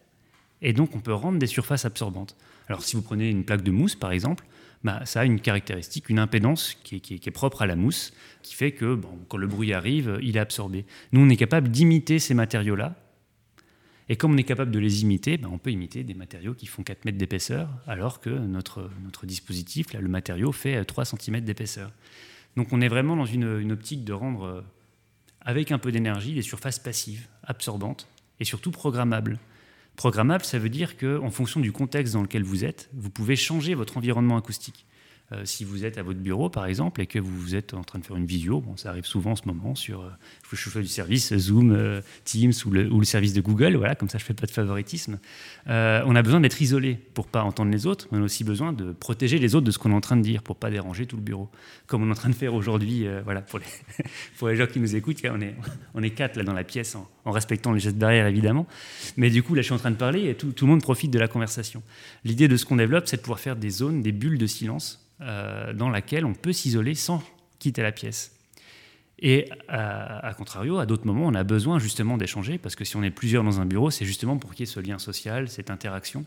et 0.63 0.73
donc 0.73 0.95
on 0.95 1.01
peut 1.01 1.13
rendre 1.13 1.39
des 1.39 1.47
surfaces 1.47 1.85
absorbantes. 1.85 2.37
Alors 2.69 2.83
si 2.83 2.97
vous 2.97 3.03
prenez 3.03 3.31
une 3.31 3.45
plaque 3.45 3.63
de 3.63 3.71
mousse, 3.71 3.95
par 3.95 4.13
exemple, 4.13 4.47
bah, 4.85 5.03
ça 5.05 5.21
a 5.21 5.25
une 5.25 5.41
caractéristique, 5.41 6.09
une 6.09 6.19
impédance 6.19 6.77
qui 6.83 6.97
est, 6.97 7.31
propre 7.31 7.63
à 7.63 7.67
la 7.67 7.77
mousse, 7.77 8.13
qui 8.43 8.55
fait 8.55 8.73
que 8.73 8.99
quand 9.29 9.37
le 9.37 9.47
bruit 9.47 9.73
arrive, 9.73 10.19
il 10.23 10.37
est 10.37 10.41
absorbé. 10.41 10.85
Nous, 11.13 11.21
on 11.21 11.29
est 11.29 11.37
capable 11.37 11.69
d'imiter 11.69 12.19
ces 12.19 12.35
matériaux-là, 12.35 12.95
et 14.09 14.17
comme 14.17 14.33
on 14.35 14.37
est 14.39 14.45
capable 14.45 14.71
de 14.71 14.79
les 14.79 15.03
imiter, 15.03 15.37
ben 15.37 15.49
on 15.53 15.59
peut 15.59 15.71
imiter 15.71 16.03
des 16.03 16.15
matériaux 16.15 16.55
qui 16.55 16.67
font 16.67 16.83
4 16.83 17.05
mètres 17.05 17.19
d'épaisseur, 17.19 17.69
alors 17.87 18.21
que 18.21 18.31
notre, 18.31 18.91
notre 19.05 19.27
dispositif, 19.27 19.93
là, 19.93 20.01
le 20.01 20.09
matériau, 20.09 20.51
fait 20.53 20.83
3 20.85 21.05
cm 21.05 21.41
d'épaisseur. 21.41 21.93
Donc 22.57 22.73
on 22.73 22.81
est 22.81 22.89
vraiment 22.89 23.17
dans 23.17 23.27
une, 23.27 23.71
optique 23.71 24.05
de 24.05 24.13
rendre, 24.15 24.45
euh, 24.45 24.61
avec 25.43 25.73
un 25.73 25.79
peu 25.79 25.93
d'énergie, 25.93 26.35
des 26.35 26.43
surfaces 26.43 26.79
passives, 26.79 27.29
absorbantes, 27.45 28.09
et 28.41 28.45
surtout 28.45 28.71
programmables. 28.71 29.39
Programmable, 29.97 30.45
ça 30.45 30.59
veut 30.59 30.69
dire 30.71 30.97
qu'en 30.97 31.31
fonction 31.31 31.61
du 31.61 31.73
contexte 31.73 32.15
dans 32.15 32.23
lequel 32.23 32.45
vous 32.45 32.65
êtes, 32.65 32.89
vous 32.95 33.11
pouvez 33.11 33.37
changer 33.37 33.75
votre 33.75 33.97
environnement 33.97 34.37
acoustique. 34.37 34.87
Euh, 35.33 35.43
si 35.45 35.65
vous 35.65 35.85
êtes 35.85 35.99
à 35.99 36.03
votre 36.03 36.21
bureau, 36.21 36.49
par 36.49 36.65
exemple, 36.65 37.03
et 37.03 37.07
que 37.07 37.19
vous 37.19 37.55
êtes 37.55 37.75
en 37.75 37.85
train 37.85 37.99
de 37.99 38.05
faire 38.05 38.17
une 38.17 38.25
visio, 38.25 38.63
bon, 38.63 38.79
ça 38.79 38.89
arrive 38.89 39.05
souvent 39.05 39.33
en 39.33 39.37
ce 39.37 39.43
moment 39.45 39.75
sur, 39.75 40.01
euh, 40.01 40.09
je 40.51 40.71
fais 40.71 40.81
du 40.81 40.89
service 40.89 41.37
Zoom, 41.37 41.71
euh, 41.71 42.01
Teams 42.25 42.53
ou 42.65 42.71
le, 42.71 43.05
service 43.05 43.35
de 43.35 43.43
Google, 43.43 43.77
voilà, 43.77 43.95
comme 43.95 44.09
ça 44.09 44.17
je 44.17 44.25
fais 44.25 44.33
pas 44.33 44.47
de 44.47 44.51
favoritisme. 44.51 45.19
on 45.67 46.17
a 46.17 46.23
besoin 46.23 46.41
d'être 46.41 46.61
isolé 46.63 46.95
pour 46.95 47.27
pas 47.27 47.43
entendre 47.43 47.71
les 47.71 47.87
autres, 47.87 48.09
mais 48.11 48.19
on 48.19 48.23
a 48.23 48.25
aussi 48.25 48.43
besoin 48.43 48.73
de 48.73 48.93
protéger 48.93 49.39
les 49.39 49.55
autres 49.55 49.67
de 49.67 49.71
ce 49.71 49.79
qu'on 49.79 49.91
est 49.93 49.95
en 49.95 50.01
train 50.01 50.17
de 50.17 50.23
dire 50.23 50.43
pour 50.43 50.57
pas 50.57 50.71
déranger 50.71 51.07
tout 51.07 51.17
le 51.17 51.23
bureau, 51.23 51.51
comme 51.87 52.03
on 52.03 52.09
est 52.09 52.13
en 52.13 52.15
train 52.15 52.29
de 52.31 52.35
faire 52.35 52.55
aujourd'hui, 52.55 53.07
voilà, 53.25 53.43
pour 54.39 54.49
les, 54.49 54.57
gens 54.57 54.67
qui 54.67 54.81
nous 54.81 54.97
écoutent, 54.97 55.23
on 55.95 56.03
est, 56.03 56.11
quatre 56.11 56.37
là 56.37 56.43
dans 56.43 56.55
la 56.55 56.65
pièce 56.65 56.97
en 57.29 57.33
respectant 57.33 57.73
les 57.73 57.81
gestes 57.81 57.99
barrières 57.99 58.27
évidemment, 58.27 58.67
mais 59.17 59.31
du 59.31 59.43
coup 59.43 59.55
là 59.55 59.63
je 59.63 59.67
suis 59.67 59.75
en 59.75 59.79
train 59.79 59.91
de 59.91 59.97
parler 59.97 60.29
et 60.31 60.35
tout, 60.35 60.53
tout 60.53 60.65
le 60.65 60.73
monde 60.73 60.83
profite 60.83 61.11
de 61.11 61.19
la 61.19 61.29
conversation. 61.29 61.83
L'idée 62.25 62.49
de 62.49 62.57
ce 62.57 62.65
qu'on 62.65 62.77
développe, 62.77 63.07
c'est 63.07 63.19
de 63.19 63.23
pouvoir 63.23 63.41
faire 63.41 63.57
des 63.57 63.71
zones, 63.71 64.03
des 64.03 64.13
bulles 64.13 64.39
de 64.39 64.47
silence 64.47 65.07
euh, 65.21 65.73
dans 65.73 65.91
laquelle 65.91 66.25
on 66.25 66.35
peut 66.35 66.53
s'isoler 66.53 66.95
sans 66.95 67.23
quitter 67.59 67.83
la 67.83 67.93
pièce. 67.93 68.33
Et 69.21 69.51
à, 69.69 70.33
contrario, 70.37 70.79
à 70.79 70.87
d'autres 70.87 71.07
moments, 71.07 71.27
on 71.27 71.35
a 71.35 71.43
besoin 71.43 71.79
justement 71.79 72.17
d'échanger, 72.17 72.57
parce 72.57 72.77
que 72.77 72.85
si 72.85 72.97
on 72.97 73.03
est 73.03 73.11
plusieurs 73.11 73.43
dans 73.43 73.61
un 73.61 73.67
bureau, 73.67 73.91
c'est 73.91 74.05
justement 74.05 74.37
pour 74.37 74.55
qu'il 74.55 74.61
y 74.61 74.69
ait 74.69 74.73
ce 74.73 74.79
lien 74.79 74.99
social, 74.99 75.49
cette 75.49 75.71
interaction. 75.71 76.25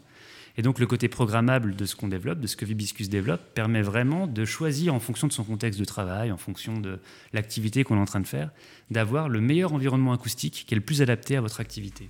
Et 0.58 0.62
donc 0.62 0.80
le 0.80 0.86
côté 0.86 1.08
programmable 1.08 1.76
de 1.76 1.86
ce 1.86 1.96
qu'on 1.96 2.08
développe, 2.08 2.40
de 2.40 2.48
ce 2.48 2.56
que 2.56 2.66
Vibiscus 2.66 3.10
développe, 3.10 3.42
permet 3.54 3.82
vraiment 3.82 4.28
de 4.28 4.46
choisir 4.46 4.94
en 4.94 5.00
fonction 5.00 5.28
de 5.28 5.34
son 5.34 5.44
contexte 5.44 5.80
de 5.80 5.86
travail, 5.86 6.32
en 6.32 6.38
fonction 6.38 6.80
de 6.80 7.00
l'activité 7.34 7.84
qu'on 7.84 7.98
est 7.98 8.02
en 8.02 8.06
train 8.06 8.20
de 8.20 8.28
faire, 8.28 8.52
d'avoir 8.90 9.30
le 9.30 9.42
meilleur 9.42 9.74
environnement 9.74 10.14
acoustique 10.14 10.66
qui 10.68 10.74
est 10.74 10.78
le 10.78 10.84
plus 10.84 11.02
adapté 11.02 11.36
à 11.36 11.42
votre 11.42 11.60
activité. 11.60 12.10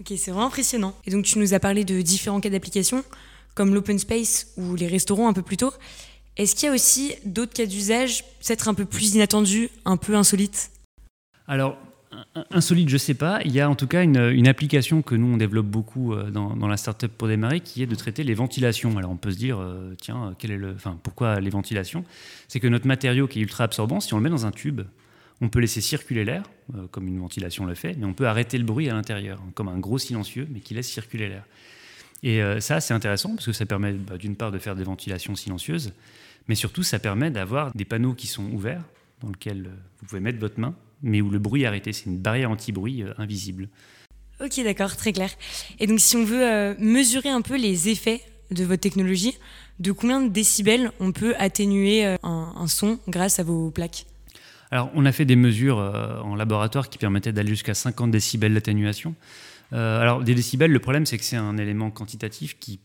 Ok, 0.00 0.12
c'est 0.16 0.30
vraiment 0.30 0.46
impressionnant. 0.46 0.96
Et 1.06 1.10
donc 1.10 1.24
tu 1.24 1.38
nous 1.38 1.54
as 1.54 1.60
parlé 1.60 1.84
de 1.84 2.00
différents 2.00 2.40
cas 2.40 2.50
d'application 2.50 3.04
comme 3.54 3.74
l'open 3.74 3.98
space 3.98 4.52
ou 4.56 4.76
les 4.76 4.86
restaurants 4.86 5.28
un 5.28 5.32
peu 5.32 5.42
plus 5.42 5.56
tôt. 5.56 5.72
Est-ce 6.36 6.54
qu'il 6.54 6.68
y 6.68 6.70
a 6.70 6.74
aussi 6.74 7.14
d'autres 7.24 7.52
cas 7.52 7.66
d'usage, 7.66 8.22
peut-être 8.38 8.68
un 8.68 8.74
peu 8.74 8.84
plus 8.84 9.16
inattendus, 9.16 9.70
un 9.84 9.96
peu 9.96 10.14
insolites? 10.14 10.70
Alors, 11.48 11.76
insolite, 12.50 12.88
je 12.88 12.94
ne 12.94 12.98
sais 12.98 13.14
pas. 13.14 13.40
Il 13.44 13.52
y 13.52 13.60
a 13.60 13.68
en 13.68 13.74
tout 13.74 13.86
cas 13.86 14.02
une, 14.02 14.48
application 14.48 15.02
que 15.02 15.14
nous, 15.14 15.34
on 15.34 15.36
développe 15.36 15.66
beaucoup 15.66 16.12
euh, 16.12 16.30
dans, 16.30 16.56
dans, 16.56 16.68
la 16.68 16.76
startup 16.76 17.10
pour 17.10 17.28
démarrer, 17.28 17.60
qui 17.60 17.82
est 17.82 17.86
de 17.86 17.94
traiter 17.94 18.24
les 18.24 18.34
ventilations. 18.34 18.96
Alors, 18.96 19.10
on 19.10 19.16
peut 19.16 19.30
se 19.30 19.36
dire, 19.38 19.58
euh, 19.60 19.94
tiens, 20.00 20.34
quel 20.38 20.50
est 20.50 20.56
le, 20.56 20.72
enfin, 20.74 20.98
pourquoi 21.02 21.40
les 21.40 21.50
ventilations? 21.50 22.04
C'est 22.48 22.60
que 22.60 22.68
notre 22.68 22.86
matériau 22.86 23.26
qui 23.26 23.40
est 23.40 23.42
ultra 23.42 23.64
absorbant, 23.64 24.00
si 24.00 24.14
on 24.14 24.18
le 24.18 24.22
met 24.22 24.30
dans 24.30 24.46
un 24.46 24.50
tube, 24.50 24.82
on 25.40 25.48
peut 25.48 25.60
laisser 25.60 25.80
circuler 25.80 26.24
l'air, 26.24 26.44
euh, 26.74 26.86
comme 26.90 27.06
une 27.06 27.18
ventilation 27.18 27.64
le 27.64 27.74
fait, 27.74 27.94
mais 27.98 28.06
on 28.06 28.14
peut 28.14 28.26
arrêter 28.26 28.58
le 28.58 28.64
bruit 28.64 28.88
à 28.88 28.94
l'intérieur, 28.94 29.40
comme 29.54 29.68
un 29.68 29.78
gros 29.78 29.98
silencieux, 29.98 30.48
mais 30.50 30.60
qui 30.60 30.74
laisse 30.74 30.88
circuler 30.88 31.28
l'air. 31.28 31.44
Et 32.24 32.40
ça, 32.58 32.80
c'est 32.80 32.94
intéressant 32.94 33.36
parce 33.36 33.46
que 33.46 33.52
ça 33.52 33.64
permet 33.64 33.92
bah, 33.92 34.18
d'une 34.18 34.34
part 34.34 34.50
de 34.50 34.58
faire 34.58 34.74
des 34.74 34.82
ventilations 34.82 35.36
silencieuses, 35.36 35.92
mais 36.48 36.56
surtout 36.56 36.82
ça 36.82 36.98
permet 36.98 37.30
d'avoir 37.30 37.72
des 37.76 37.84
panneaux 37.84 38.12
qui 38.12 38.26
sont 38.26 38.42
ouverts, 38.50 38.82
dans 39.22 39.28
lesquels 39.28 39.70
vous 40.00 40.06
pouvez 40.06 40.20
mettre 40.20 40.40
votre 40.40 40.58
main 40.58 40.74
mais 41.02 41.20
où 41.20 41.30
le 41.30 41.38
bruit 41.38 41.62
est 41.62 41.66
arrêté. 41.66 41.92
C'est 41.92 42.06
une 42.06 42.18
barrière 42.18 42.50
anti-bruit 42.50 43.04
invisible. 43.16 43.68
Ok, 44.40 44.60
d'accord, 44.62 44.96
très 44.96 45.12
clair. 45.12 45.30
Et 45.80 45.86
donc, 45.86 46.00
si 46.00 46.16
on 46.16 46.24
veut 46.24 46.76
mesurer 46.78 47.28
un 47.28 47.42
peu 47.42 47.56
les 47.56 47.88
effets 47.88 48.20
de 48.50 48.64
votre 48.64 48.80
technologie, 48.80 49.36
de 49.80 49.92
combien 49.92 50.20
de 50.20 50.28
décibels 50.28 50.92
on 51.00 51.12
peut 51.12 51.34
atténuer 51.38 52.04
un, 52.04 52.18
un 52.22 52.66
son 52.68 52.98
grâce 53.08 53.40
à 53.40 53.42
vos 53.42 53.70
plaques? 53.70 54.06
Alors, 54.70 54.90
on 54.94 55.04
a 55.06 55.12
fait 55.12 55.24
des 55.24 55.36
mesures 55.36 55.78
en 55.78 56.36
laboratoire 56.36 56.88
qui 56.88 56.98
permettaient 56.98 57.32
d'aller 57.32 57.50
jusqu'à 57.50 57.74
50 57.74 58.10
décibels 58.10 58.54
d'atténuation. 58.54 59.14
alors, 59.72 60.22
des 60.22 60.34
décibels, 60.34 60.70
le 60.70 60.78
problème, 60.78 61.04
c'est 61.04 61.18
que 61.18 61.24
c'est 61.24 61.36
un 61.36 61.56
élément 61.56 61.90
quantitatif 61.90 62.58
qui 62.60 62.78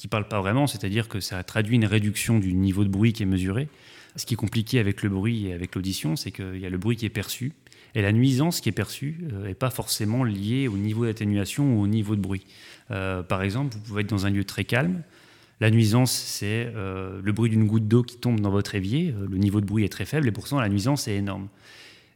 qui 0.00 0.08
parle 0.08 0.26
pas 0.26 0.40
vraiment, 0.40 0.66
c'est-à-dire 0.66 1.08
que 1.08 1.20
ça 1.20 1.44
traduit 1.44 1.76
une 1.76 1.84
réduction 1.84 2.38
du 2.38 2.54
niveau 2.54 2.84
de 2.84 2.88
bruit 2.88 3.12
qui 3.12 3.22
est 3.22 3.26
mesuré. 3.26 3.68
Ce 4.16 4.26
qui 4.26 4.34
est 4.34 4.36
compliqué 4.36 4.78
avec 4.78 5.02
le 5.02 5.08
bruit 5.08 5.46
et 5.46 5.52
avec 5.52 5.74
l'audition, 5.74 6.16
c'est 6.16 6.32
qu'il 6.32 6.58
y 6.58 6.66
a 6.66 6.70
le 6.70 6.78
bruit 6.78 6.96
qui 6.96 7.06
est 7.06 7.10
perçu, 7.10 7.52
et 7.94 8.02
la 8.02 8.12
nuisance 8.12 8.60
qui 8.60 8.68
est 8.68 8.72
perçue 8.72 9.18
n'est 9.20 9.50
euh, 9.50 9.54
pas 9.54 9.70
forcément 9.70 10.24
liée 10.24 10.68
au 10.68 10.76
niveau 10.76 11.04
d'atténuation 11.06 11.76
ou 11.76 11.82
au 11.82 11.86
niveau 11.86 12.16
de 12.16 12.20
bruit. 12.20 12.46
Euh, 12.90 13.22
par 13.22 13.42
exemple, 13.42 13.74
vous 13.74 13.80
pouvez 13.80 14.02
être 14.02 14.10
dans 14.10 14.26
un 14.26 14.30
lieu 14.30 14.44
très 14.44 14.64
calme, 14.64 15.02
la 15.60 15.70
nuisance, 15.70 16.12
c'est 16.12 16.72
euh, 16.74 17.20
le 17.22 17.32
bruit 17.32 17.50
d'une 17.50 17.66
goutte 17.66 17.86
d'eau 17.86 18.02
qui 18.02 18.16
tombe 18.16 18.40
dans 18.40 18.50
votre 18.50 18.74
évier, 18.74 19.14
le 19.28 19.36
niveau 19.36 19.60
de 19.60 19.66
bruit 19.66 19.84
est 19.84 19.90
très 19.90 20.06
faible, 20.06 20.26
et 20.26 20.32
pourtant 20.32 20.58
la 20.58 20.68
nuisance 20.68 21.06
est 21.06 21.16
énorme. 21.16 21.48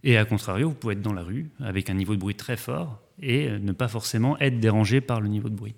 Et 0.03 0.17
à 0.17 0.25
contrario, 0.25 0.71
vous 0.71 0.75
pouvez 0.75 0.95
être 0.95 1.03
dans 1.03 1.13
la 1.13 1.23
rue 1.23 1.49
avec 1.61 1.91
un 1.91 1.95
niveau 1.95 2.15
de 2.15 2.21
bruit 2.21 2.35
très 2.35 2.57
fort 2.57 3.01
et 3.23 3.49
ne 3.49 3.73
pas 3.73 3.89
forcément 3.89 4.39
être 4.39 4.61
dérangé 4.61 5.01
par 5.01 5.21
le 5.23 5.29
niveau 5.29 5.49
de 5.49 5.55
bruit. 5.55 5.75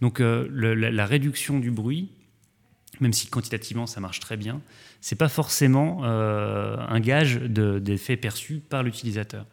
Donc 0.00 0.20
la, 0.20 1.06
réduction 1.06 1.58
du 1.58 1.70
bruit, 1.70 2.08
même 3.00 3.12
si 3.12 3.28
quantitativement 3.28 3.86
ça 3.86 4.00
marche 4.00 4.20
très 4.20 4.36
bien, 4.36 4.60
c'est 5.00 5.16
pas 5.16 5.28
forcément 5.28 6.00
euh, 6.04 6.76
un 6.78 7.00
gage 7.00 7.36
d'effet 7.36 8.16
perçu 8.16 8.60
par 8.68 8.82
l'utilisateur. 8.82 9.46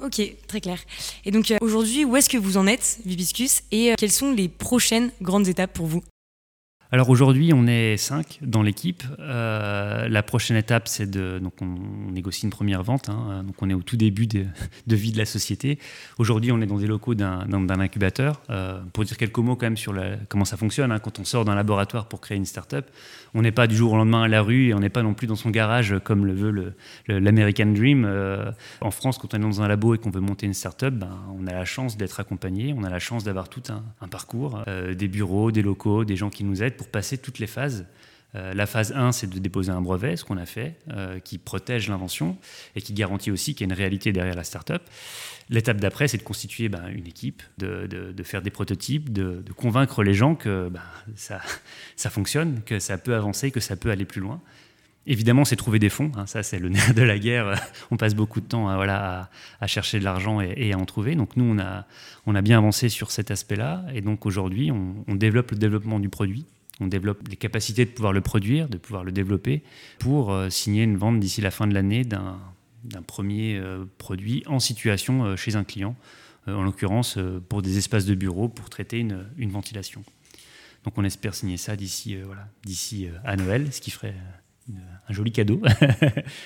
Ok, 0.00 0.20
très 0.46 0.60
clair. 0.60 0.78
Et 1.24 1.32
donc 1.32 1.52
aujourd'hui, 1.60 2.04
où 2.04 2.16
est-ce 2.16 2.28
que 2.28 2.38
vous 2.38 2.56
en 2.56 2.66
êtes, 2.66 3.00
Vibiscus, 3.04 3.62
et 3.72 3.94
quelles 3.98 4.12
sont 4.12 4.32
les 4.32 4.48
prochaines 4.48 5.10
grandes 5.20 5.48
étapes 5.48 5.72
pour 5.72 5.86
vous? 5.86 6.04
Alors 6.90 7.10
aujourd'hui, 7.10 7.52
on 7.52 7.66
est 7.66 7.98
cinq 7.98 8.38
dans 8.40 8.62
l'équipe. 8.62 9.02
Euh, 9.20 10.08
la 10.08 10.22
prochaine 10.22 10.56
étape, 10.56 10.88
c'est 10.88 11.08
de. 11.08 11.38
Donc 11.38 11.52
on, 11.60 11.76
négocie 12.12 12.44
une 12.44 12.50
première 12.50 12.82
vente. 12.82 13.10
Hein. 13.10 13.44
donc 13.46 13.60
on 13.60 13.68
est 13.68 13.74
au 13.74 13.82
tout 13.82 13.98
début 13.98 14.26
de, 14.26 14.46
vie 14.86 15.12
de 15.12 15.18
la 15.18 15.26
société. 15.26 15.78
Aujourd'hui, 16.16 16.50
on 16.50 16.62
est 16.62 16.66
dans 16.66 16.78
des 16.78 16.86
locaux 16.86 17.14
d'un 17.14 17.80
incubateur. 17.80 18.40
Euh, 18.48 18.80
pour 18.94 19.04
dire 19.04 19.18
quelques 19.18 19.36
mots 19.36 19.54
quand 19.54 19.66
même 19.66 19.76
sur 19.76 19.94
comment 20.30 20.46
ça 20.46 20.56
fonctionne, 20.56 20.90
hein. 20.90 20.98
quand 20.98 21.18
on 21.18 21.24
sort 21.24 21.44
d'un 21.44 21.54
laboratoire 21.54 22.08
pour 22.08 22.22
créer 22.22 22.38
une 22.38 22.46
start-up, 22.46 22.88
on 23.34 23.42
n'est 23.42 23.52
pas 23.52 23.66
du 23.66 23.76
jour 23.76 23.92
au 23.92 23.96
lendemain 23.96 24.22
à 24.22 24.28
la 24.28 24.40
rue 24.40 24.68
et 24.68 24.74
on 24.74 24.80
n'est 24.80 24.88
pas 24.88 25.02
non 25.02 25.12
plus 25.12 25.26
dans 25.26 25.36
son 25.36 25.50
garage 25.50 25.94
comme 26.04 26.24
le 26.24 26.32
veut 26.32 26.74
l'American 27.06 27.66
Dream. 27.66 28.06
Euh, 28.06 28.50
en 28.80 28.90
France, 28.90 29.18
quand 29.18 29.34
on 29.34 29.36
est 29.36 29.40
dans 29.40 29.60
un 29.60 29.68
labo 29.68 29.94
et 29.94 29.98
qu'on 29.98 30.10
veut 30.10 30.20
monter 30.20 30.46
une 30.46 30.54
start-up, 30.54 30.94
ben, 30.94 31.10
on 31.38 31.46
a 31.46 31.52
la 31.52 31.66
chance 31.66 31.98
d'être 31.98 32.18
accompagné, 32.18 32.74
on 32.74 32.82
a 32.82 32.88
la 32.88 32.98
chance 32.98 33.24
d'avoir 33.24 33.50
tout 33.50 33.62
un, 33.68 33.82
un 34.00 34.08
parcours, 34.08 34.62
des 34.96 35.08
bureaux, 35.08 35.50
des 35.50 35.60
locaux, 35.60 36.06
des 36.06 36.16
gens 36.16 36.30
qui 36.30 36.44
nous 36.44 36.62
aident 36.62 36.77
pour 36.78 36.88
passer 36.88 37.18
toutes 37.18 37.38
les 37.38 37.46
phases. 37.46 37.86
Euh, 38.34 38.52
la 38.54 38.66
phase 38.66 38.92
1, 38.92 39.12
c'est 39.12 39.26
de 39.26 39.38
déposer 39.38 39.70
un 39.70 39.80
brevet, 39.80 40.16
ce 40.16 40.24
qu'on 40.24 40.36
a 40.36 40.46
fait, 40.46 40.78
euh, 40.90 41.18
qui 41.18 41.38
protège 41.38 41.88
l'invention 41.88 42.36
et 42.76 42.82
qui 42.82 42.92
garantit 42.92 43.30
aussi 43.30 43.54
qu'il 43.54 43.66
y 43.66 43.70
a 43.70 43.72
une 43.72 43.78
réalité 43.78 44.12
derrière 44.12 44.34
la 44.34 44.44
startup. 44.44 44.82
L'étape 45.50 45.78
d'après, 45.78 46.08
c'est 46.08 46.18
de 46.18 46.22
constituer 46.22 46.68
ben, 46.68 46.88
une 46.88 47.06
équipe, 47.06 47.42
de, 47.56 48.22
faire 48.22 48.42
des 48.42 48.50
prototypes, 48.50 49.12
de, 49.12 49.42
convaincre 49.56 50.02
les 50.02 50.12
gens 50.12 50.34
que 50.34 50.68
ben, 50.68 50.82
ça, 51.16 52.10
fonctionne, 52.10 52.62
que 52.64 52.78
ça 52.78 52.98
peut 52.98 53.14
avancer, 53.14 53.50
que 53.50 53.60
ça 53.60 53.76
peut 53.76 53.90
aller 53.90 54.04
plus 54.04 54.20
loin. 54.20 54.40
Évidemment, 55.06 55.46
c'est 55.46 55.56
trouver 55.56 55.78
des 55.78 55.88
fonds. 55.88 56.12
Hein, 56.16 56.26
ça, 56.26 56.42
c'est 56.42 56.58
le 56.58 56.68
nerf 56.68 56.92
de 56.92 57.02
la 57.02 57.18
guerre. 57.18 57.58
On 57.90 57.96
passe 57.96 58.14
beaucoup 58.14 58.42
de 58.42 58.46
temps 58.46 58.68
à, 58.68 58.76
voilà, 58.76 59.30
à, 59.58 59.66
chercher 59.66 59.98
de 59.98 60.04
l'argent 60.04 60.42
et, 60.42 60.74
à 60.74 60.78
en 60.78 60.84
trouver. 60.84 61.14
Donc, 61.14 61.34
nous, 61.36 61.56
on 62.26 62.34
a, 62.34 62.42
bien 62.42 62.58
avancé 62.58 62.90
sur 62.90 63.10
cet 63.10 63.30
aspect-là. 63.30 63.86
Et 63.94 64.02
donc, 64.02 64.26
aujourd'hui, 64.26 64.70
on, 64.70 65.14
développe 65.14 65.52
le 65.52 65.56
développement 65.56 65.98
du 65.98 66.10
produit. 66.10 66.44
On 66.80 66.86
développe 66.86 67.26
les 67.28 67.36
capacités 67.36 67.84
de 67.84 67.90
pouvoir 67.90 68.12
le 68.12 68.20
produire, 68.20 68.68
de 68.68 68.78
pouvoir 68.78 69.04
le 69.04 69.10
développer, 69.10 69.62
pour 69.98 70.32
euh, 70.32 70.48
signer 70.48 70.84
une 70.84 70.96
vente 70.96 71.18
d'ici 71.18 71.40
la 71.40 71.50
fin 71.50 71.66
de 71.66 71.74
l'année 71.74 72.04
d'un 72.04 72.38
premier 73.06 73.56
euh, 73.56 73.84
produit 73.98 74.44
en 74.46 74.60
situation 74.60 75.24
euh, 75.24 75.36
chez 75.36 75.56
un 75.56 75.64
client, 75.64 75.96
en 76.46 76.62
l'occurrence 76.62 77.18
pour 77.50 77.60
des 77.60 77.76
espaces 77.76 78.06
de 78.06 78.14
bureau 78.14 78.48
pour 78.48 78.70
traiter 78.70 79.00
une, 79.00 79.50
ventilation. 79.50 80.02
Donc 80.82 80.96
on 80.96 81.04
espère 81.04 81.34
signer 81.34 81.58
ça 81.58 81.76
d'ici 81.76 82.16
voilà, 82.24 82.48
à 83.22 83.36
Noël, 83.36 83.70
ce 83.70 83.82
qui 83.82 83.90
ferait 83.90 84.14
un 84.70 85.12
joli 85.12 85.30
cadeau. 85.30 85.60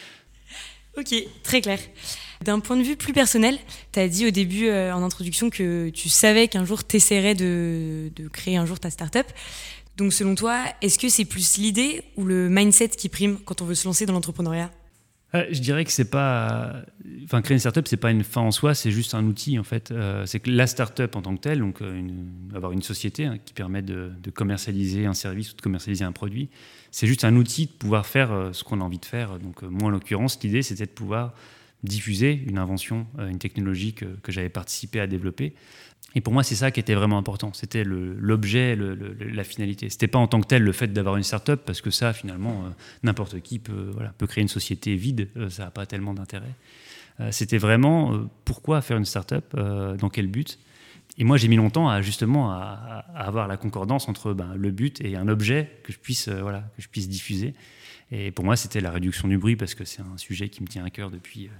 ok, 0.99 1.15
très 1.45 1.61
clair. 1.61 1.79
D'un 2.41 2.59
point 2.59 2.77
de 2.77 2.83
vue 2.83 2.97
plus 2.97 3.13
personnel, 3.13 3.57
tu 3.93 4.01
as 4.01 4.09
dit 4.09 4.27
au 4.27 4.33
début 4.33 4.69
en 4.73 5.05
introduction 5.05 5.51
que 5.51 5.91
tu 5.91 6.09
savais 6.09 6.49
qu'un 6.49 6.65
jour 6.65 6.85
tu 6.85 6.97
essaierais 6.97 7.37
de, 7.37 8.11
de, 8.17 8.27
créer 8.27 8.57
un 8.57 8.67
jour 8.67 8.81
ta 8.81 8.91
startup. 8.91 9.27
Donc 9.97 10.13
selon 10.13 10.35
toi, 10.35 10.65
est-ce 10.81 10.99
que 10.99 11.09
c'est 11.09 11.25
plus 11.25 11.59
l'idée 11.59 12.05
ou 12.17 12.25
le 12.25 12.49
mindset 12.49 12.91
qui 12.91 13.09
prime 13.09 13.39
quand 13.45 13.61
on 13.61 13.65
veut 13.65 13.75
se 13.75 13.87
lancer 13.87 14.07
dans 14.07 14.15
l'entrepreneuriat? 14.15 14.71
Euh, 15.35 15.47
je 15.51 15.61
dirais 15.61 15.85
que 15.85 15.91
c'est 15.91 16.11
pas, 16.11 16.83
enfin 17.25 17.41
créer 17.41 17.55
une 17.55 17.61
startup 17.61 17.89
c'est 17.89 17.97
pas 17.97 18.11
une 18.11 18.23
fin 18.23 18.43
en 18.43 18.51
soi, 18.51 18.75
c'est 18.75 18.91
juste 18.91 19.15
un 19.15 19.25
outil 19.25 19.59
en 19.59 19.65
fait. 19.65 19.91
Euh, 19.91 20.27
c'est 20.27 20.41
que 20.41 20.51
la 20.51 20.67
startup 20.67 21.17
en 21.17 21.23
tant 21.23 21.35
que 21.37 21.41
telle, 21.41 21.61
donc 21.61 21.81
euh, 21.81 22.03
avoir 22.55 22.73
une 22.73 22.83
société 22.83 23.25
hein, 23.25 23.39
qui 23.43 23.55
permet 23.55 23.81
de, 23.81 24.13
commercialiser 24.35 25.07
un 25.07 25.15
service 25.15 25.53
ou 25.53 25.57
de 25.57 25.63
commercialiser 25.63 26.05
un 26.05 26.13
produit, 26.13 26.51
c'est 26.91 27.07
juste 27.07 27.25
un 27.25 27.35
outil 27.37 27.67
de 27.67 27.73
pouvoir 27.73 28.07
faire 28.07 28.51
ce 28.53 28.63
qu'on 28.65 28.81
a 28.81 28.85
envie 28.85 28.99
de 28.99 29.07
faire. 29.07 29.39
Donc 29.39 29.63
moi 29.63 29.89
en 29.89 29.91
l'occurrence, 29.91 30.39
l'idée 30.43 30.63
c'était 30.63 30.87
de 30.87 30.91
pouvoir 30.91 31.35
diffuser 31.83 32.45
une 32.47 32.59
invention, 32.59 33.07
une 33.19 33.39
technologie 33.39 33.95
que, 33.95 34.05
que 34.05 34.31
j'avais 34.31 34.51
participé 34.51 35.01
à 35.01 35.07
développer 35.07 35.55
et 36.15 36.21
pour 36.21 36.33
moi, 36.33 36.43
c'est 36.43 36.55
ça 36.55 36.71
qui 36.71 36.81
était 36.81 36.95
vraiment 36.95 37.19
important. 37.19 37.53
C'était 37.55 37.85
l'objet, 37.85 38.77
la 38.77 39.45
finalité. 39.45 39.89
C'était 39.89 40.09
pas 40.09 40.19
en 40.19 40.27
tant 40.27 40.41
que 40.41 40.47
tel 40.47 40.63
le 40.63 40.73
fait 40.73 40.89
d'avoir 40.89 41.17
une 41.17 41.23
start-up, 41.23 41.63
parce 41.65 41.81
que 41.81 41.91
ça, 41.91 42.13
finalement, 42.13 42.65
euh, 42.67 42.71
n'importe 43.03 43.41
qui 43.41 43.59
peut, 43.59 43.95
créer 44.29 44.43
une 44.43 44.49
société 44.49 44.95
vide, 44.95 45.29
euh, 45.37 45.49
ça 45.49 45.65
n'a 45.65 45.71
pas 45.71 45.87
tellement 45.87 46.13
d'intérêt. 46.15 46.55
Euh, 47.21 47.31
c'était 47.31 47.59
vraiment 47.59 48.29
pourquoi 48.45 48.83
faire 48.83 48.99
une 48.99 49.05
start-up, 49.05 49.55
dans 49.55 50.09
quel 50.11 50.27
but? 50.27 50.59
Et 51.19 51.25
moi, 51.25 51.37
j'ai 51.37 51.49
mis 51.49 51.57
longtemps 51.57 51.89
à 51.91 52.01
justement 52.01 52.53
avoir 53.15 53.47
la 53.47 53.59
concordance 53.59 54.09
entre 54.09 54.33
ben, 54.33 54.55
le 54.57 54.71
but 54.71 54.99
et 55.03 55.17
un 55.17 55.29
objet 55.29 55.71
que 55.83 55.93
je 55.93 55.99
puisse, 55.99 56.25
que 56.25 56.83
je 56.83 56.89
puisse 56.89 57.09
diffuser. 57.09 57.55
Et 58.15 58.31
pour 58.31 58.45
moi, 58.45 58.57
c'était 58.57 58.83
la 58.83 58.91
réduction 58.91 59.27
du 59.27 59.39
bruit 59.39 59.57
parce 59.57 59.75
que 59.75 59.87
c'est 59.87 60.03
un 60.03 60.19
sujet 60.19 60.51
qui 60.51 60.63
me 60.63 60.69
tient 60.69 60.85
à 60.85 60.91
cœur 60.91 61.11
depuis, 61.11 61.47
euh, 61.47 61.51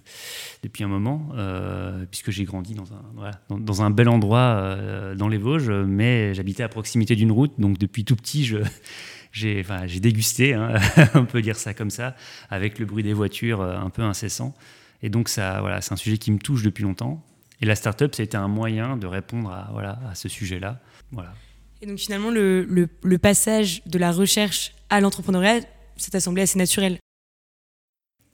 depuis 0.63 0.85
un 0.85 0.89
moment, 0.89 1.31
euh, 1.35 2.05
puisque 2.11 2.31
j'ai 2.31 2.45
grandi 2.45 2.75
dans 2.75 2.93
un, 2.93 3.59
dans, 3.59 3.83
un 3.83 3.89
bel 3.89 4.07
endroit 4.11 4.39
euh, 4.39 5.15
dans 5.15 5.29
les 5.29 5.39
Vosges, 5.39 5.71
mais 5.71 6.35
j'habitais 6.35 6.63
à 6.63 6.69
proximité 6.69 7.17
d'une 7.17 7.33
route, 7.33 7.53
donc 7.59 7.79
depuis 7.79 8.05
tout 8.05 8.17
petit, 8.17 8.45
j'ai, 9.33 9.61
enfin, 9.61 9.87
dégusté, 9.87 10.53
hein, 10.53 10.75
on 11.15 11.25
peut 11.25 11.41
dire 11.41 11.57
ça 11.57 11.73
comme 11.73 11.89
ça, 11.89 12.15
avec 12.51 12.79
le 12.79 12.85
bruit 12.85 13.03
des 13.03 13.15
voitures 13.15 13.63
un 13.63 13.89
peu 13.89 14.03
incessant. 14.03 14.55
Et 15.03 15.09
donc, 15.09 15.31
voilà, 15.35 15.81
c'est 15.81 15.95
un 15.95 15.97
sujet 15.97 16.19
qui 16.19 16.31
me 16.31 16.39
touche 16.39 16.63
depuis 16.63 16.83
longtemps. 16.83 17.25
Et 17.63 17.67
la 17.67 17.77
start-up, 17.77 18.15
ça 18.15 18.23
a 18.23 18.25
été 18.25 18.37
un 18.37 18.49
moyen 18.49 18.99
de 18.99 19.07
répondre 19.07 19.51
à, 19.51 19.71
voilà, 19.73 19.99
à 20.11 20.15
ce 20.15 20.29
sujet-là. 20.29 20.81
Voilà. 21.13 21.33
Et 21.81 21.87
donc, 21.87 21.99
finalement, 21.99 22.31
le, 22.31 22.65
le, 22.65 22.89
le 23.03 23.19
passage 23.19 23.83
de 23.87 23.99
la 23.99 24.13
recherche 24.13 24.75
à 24.91 25.01
l'entrepreneuriat, 25.01 25.61
ça 25.97 26.11
t'a 26.11 26.21
semblé 26.21 26.43
assez 26.43 26.59
naturel 26.59 26.99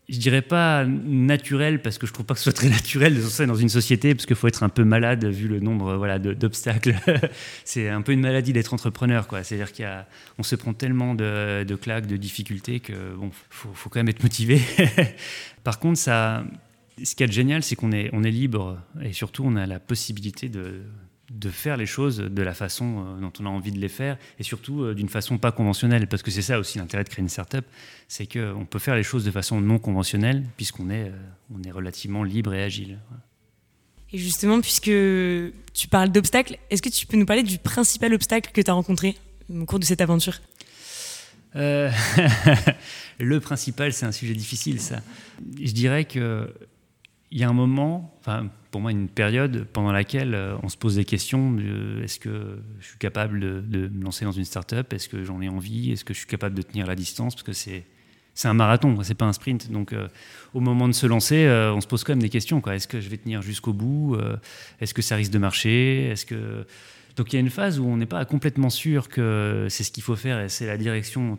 je 0.08 0.18
dirais 0.18 0.42
pas 0.42 0.86
naturel 0.86 1.82
parce 1.82 1.98
que 1.98 2.06
je 2.06 2.12
trouve 2.12 2.24
pas 2.24 2.32
que 2.32 2.40
ce 2.40 2.44
soit 2.44 2.54
très 2.54 2.70
naturel 2.70 3.20
dans 3.46 3.54
une 3.54 3.68
société 3.68 4.14
parce 4.14 4.24
qu'il 4.24 4.36
faut 4.36 4.48
être 4.48 4.62
un 4.62 4.70
peu 4.70 4.84
malade 4.84 5.24
vu 5.26 5.48
le 5.48 5.60
nombre 5.60 5.96
voilà 5.96 6.18
d'obstacles. 6.18 6.94
c'est 7.64 7.88
un 7.88 8.00
peu 8.00 8.12
une 8.12 8.20
maladie 8.20 8.54
d'être 8.54 8.72
entrepreneur 8.72 9.26
quoi. 9.28 9.44
C'est-à-dire 9.44 9.72
qu'on 10.36 10.42
se 10.42 10.56
prend 10.56 10.72
tellement 10.72 11.14
de, 11.14 11.64
de, 11.64 11.74
claques, 11.74 12.06
de 12.06 12.16
difficultés 12.16 12.80
que 12.80 13.14
bon, 13.16 13.30
faut, 13.50 13.70
faut 13.74 13.90
quand 13.90 14.00
même 14.00 14.08
être 14.08 14.22
motivé. 14.22 14.62
Par 15.64 15.78
contre, 15.78 15.98
ça, 15.98 16.42
ce 17.02 17.14
qui 17.14 17.22
est 17.22 17.30
génial, 17.30 17.62
c'est 17.62 17.76
qu'on 17.76 17.92
est 17.92 18.08
on 18.14 18.24
est 18.24 18.30
libre 18.30 18.78
et 19.02 19.12
surtout 19.12 19.44
on 19.44 19.56
a 19.56 19.66
la 19.66 19.78
possibilité 19.78 20.48
de 20.48 20.80
de 21.30 21.50
faire 21.50 21.76
les 21.76 21.87
choses 21.87 22.18
de 22.18 22.42
la 22.42 22.54
façon 22.54 23.04
euh, 23.04 23.20
dont 23.20 23.32
on 23.40 23.47
a 23.47 23.49
envie 23.49 23.73
de 23.73 23.78
les 23.78 23.88
faire 23.88 24.16
et 24.38 24.42
surtout 24.42 24.82
euh, 24.82 24.94
d'une 24.94 25.08
façon 25.08 25.37
pas 25.37 25.52
conventionnelle 25.52 26.06
parce 26.06 26.23
que 26.23 26.30
c'est 26.30 26.42
ça 26.42 26.58
aussi 26.58 26.78
l'intérêt 26.78 27.04
de 27.04 27.08
créer 27.08 27.23
une 27.23 27.28
startup 27.28 27.66
c'est 28.08 28.26
qu'on 28.26 28.66
peut 28.68 28.78
faire 28.78 28.97
les 28.97 29.02
choses 29.02 29.25
de 29.25 29.30
façon 29.30 29.61
non 29.61 29.78
conventionnelle 29.78 30.44
puisqu'on 30.56 30.88
est, 30.88 31.08
euh, 31.08 31.16
on 31.54 31.62
est 31.62 31.70
relativement 31.70 32.25
libre 32.25 32.54
et 32.54 32.62
agile. 32.62 32.99
Et 34.11 34.16
justement, 34.16 34.62
puisque 34.62 34.85
tu 34.85 35.88
parles 35.90 36.08
d'obstacles, 36.08 36.56
est-ce 36.70 36.80
que 36.80 36.88
tu 36.88 37.06
peux 37.06 37.18
nous 37.18 37.26
parler 37.26 37.42
du 37.42 37.58
principal 37.58 38.14
obstacle 38.14 38.52
que 38.54 38.62
tu 38.62 38.70
as 38.70 38.73
rencontré 38.73 39.18
au 39.50 39.66
cours 39.66 39.78
de 39.78 39.85
cette 39.85 40.00
aventure? 40.00 40.40
Le 41.54 43.40
principal, 43.40 43.92
c'est 43.92 44.06
un 44.06 44.12
sujet 44.12 44.32
difficile, 44.32 44.80
ça. 44.80 45.02
Je 45.61 45.73
dirais 45.73 46.06
que 46.06 46.50
il 47.30 47.38
y 47.38 47.44
a 47.44 47.49
un 47.49 47.52
moment, 47.52 48.14
enfin 48.20 48.49
pour 48.70 48.80
moi 48.80 48.90
une 48.90 49.08
période 49.08 49.66
pendant 49.73 49.92
laquelle 49.92 50.35
euh, 50.35 50.56
on 50.62 50.68
se 50.68 50.76
pose 50.76 50.97
des 50.97 51.04
questions 51.04 51.56
est-ce 52.02 52.18
que 52.18 52.58
je 52.80 52.87
suis 52.87 52.99
capable 52.99 53.40
de, 53.40 53.88
me 53.88 54.04
lancer 54.04 54.25
dans 54.25 54.32
une 54.32 54.44
start-up? 54.44 54.92
Est-ce 54.92 55.08
que 55.08 55.25
j'en 55.25 55.40
ai 55.40 55.49
envie? 55.49 55.92
Est-ce 55.92 56.04
que 56.04 56.14
je 56.14 56.18
suis 56.18 56.28
capable 56.28 56.54
de 56.54 56.62
tenir 56.62 56.87
la 56.87 56.94
distance? 56.94 57.35
Parce 57.35 57.44
que 57.44 57.52
c'est 57.52 57.85
c'est 58.35 58.47
un 58.47 58.54
marathon, 58.54 58.97
c'est 59.02 59.16
pas 59.16 59.25
un 59.25 59.32
sprint. 59.32 59.68
Donc, 59.73 59.92
au 60.54 60.61
moment 60.61 60.87
de 60.87 60.92
se 60.92 61.08
lancer, 61.08 61.49
on 61.75 61.80
se 61.80 61.88
pose 61.88 62.04
quand 62.04 62.12
même 62.12 62.23
des 62.23 62.28
questions. 62.28 62.62
Est-ce 62.68 62.87
que 62.87 63.00
je 63.00 63.08
vais 63.08 63.16
tenir 63.16 63.42
jusqu'au 63.42 63.73
bout? 63.73 64.16
Est-ce 64.80 64.94
que 64.94 65.02
ça 65.02 65.16
risque 65.16 65.32
de 65.32 65.38
marcher? 65.38 66.04
Est-ce 66.04 66.25
que 66.25 66.64
donc 67.18 67.32
il 67.32 67.37
y 67.37 67.38
a 67.38 67.40
une 67.40 67.50
phase 67.50 67.80
où 67.80 67.85
on 67.85 67.97
n'est 67.97 68.06
pas 68.06 68.25
complètement 68.25 68.70
sûr 68.70 69.08
que 69.08 69.66
c'est 69.70 69.82
ce 69.82 69.90
qu'il 69.90 70.04
faut 70.04 70.14
faire 70.14 70.40
et 70.40 70.49
c'est 70.49 70.66
la 70.66 70.76
direction 70.76 71.37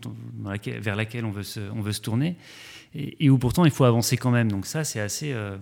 vers 0.65 0.97
laquelle 0.97 1.23
on 1.23 1.31
veut 1.31 1.43
se, 1.43 1.61
on 1.73 1.79
veut 1.79 1.93
se 1.93 2.01
tourner, 2.01 2.35
et, 2.93 3.29
où 3.29 3.37
pourtant 3.37 3.63
il 3.63 3.71
faut 3.71 3.85
avancer 3.85 4.17
quand 4.17 4.29
même. 4.29 4.51
Donc 4.51 4.65
ça, 4.65 4.83
c'est 4.83 4.99
assez... 4.99 5.31
Euh, 5.31 5.55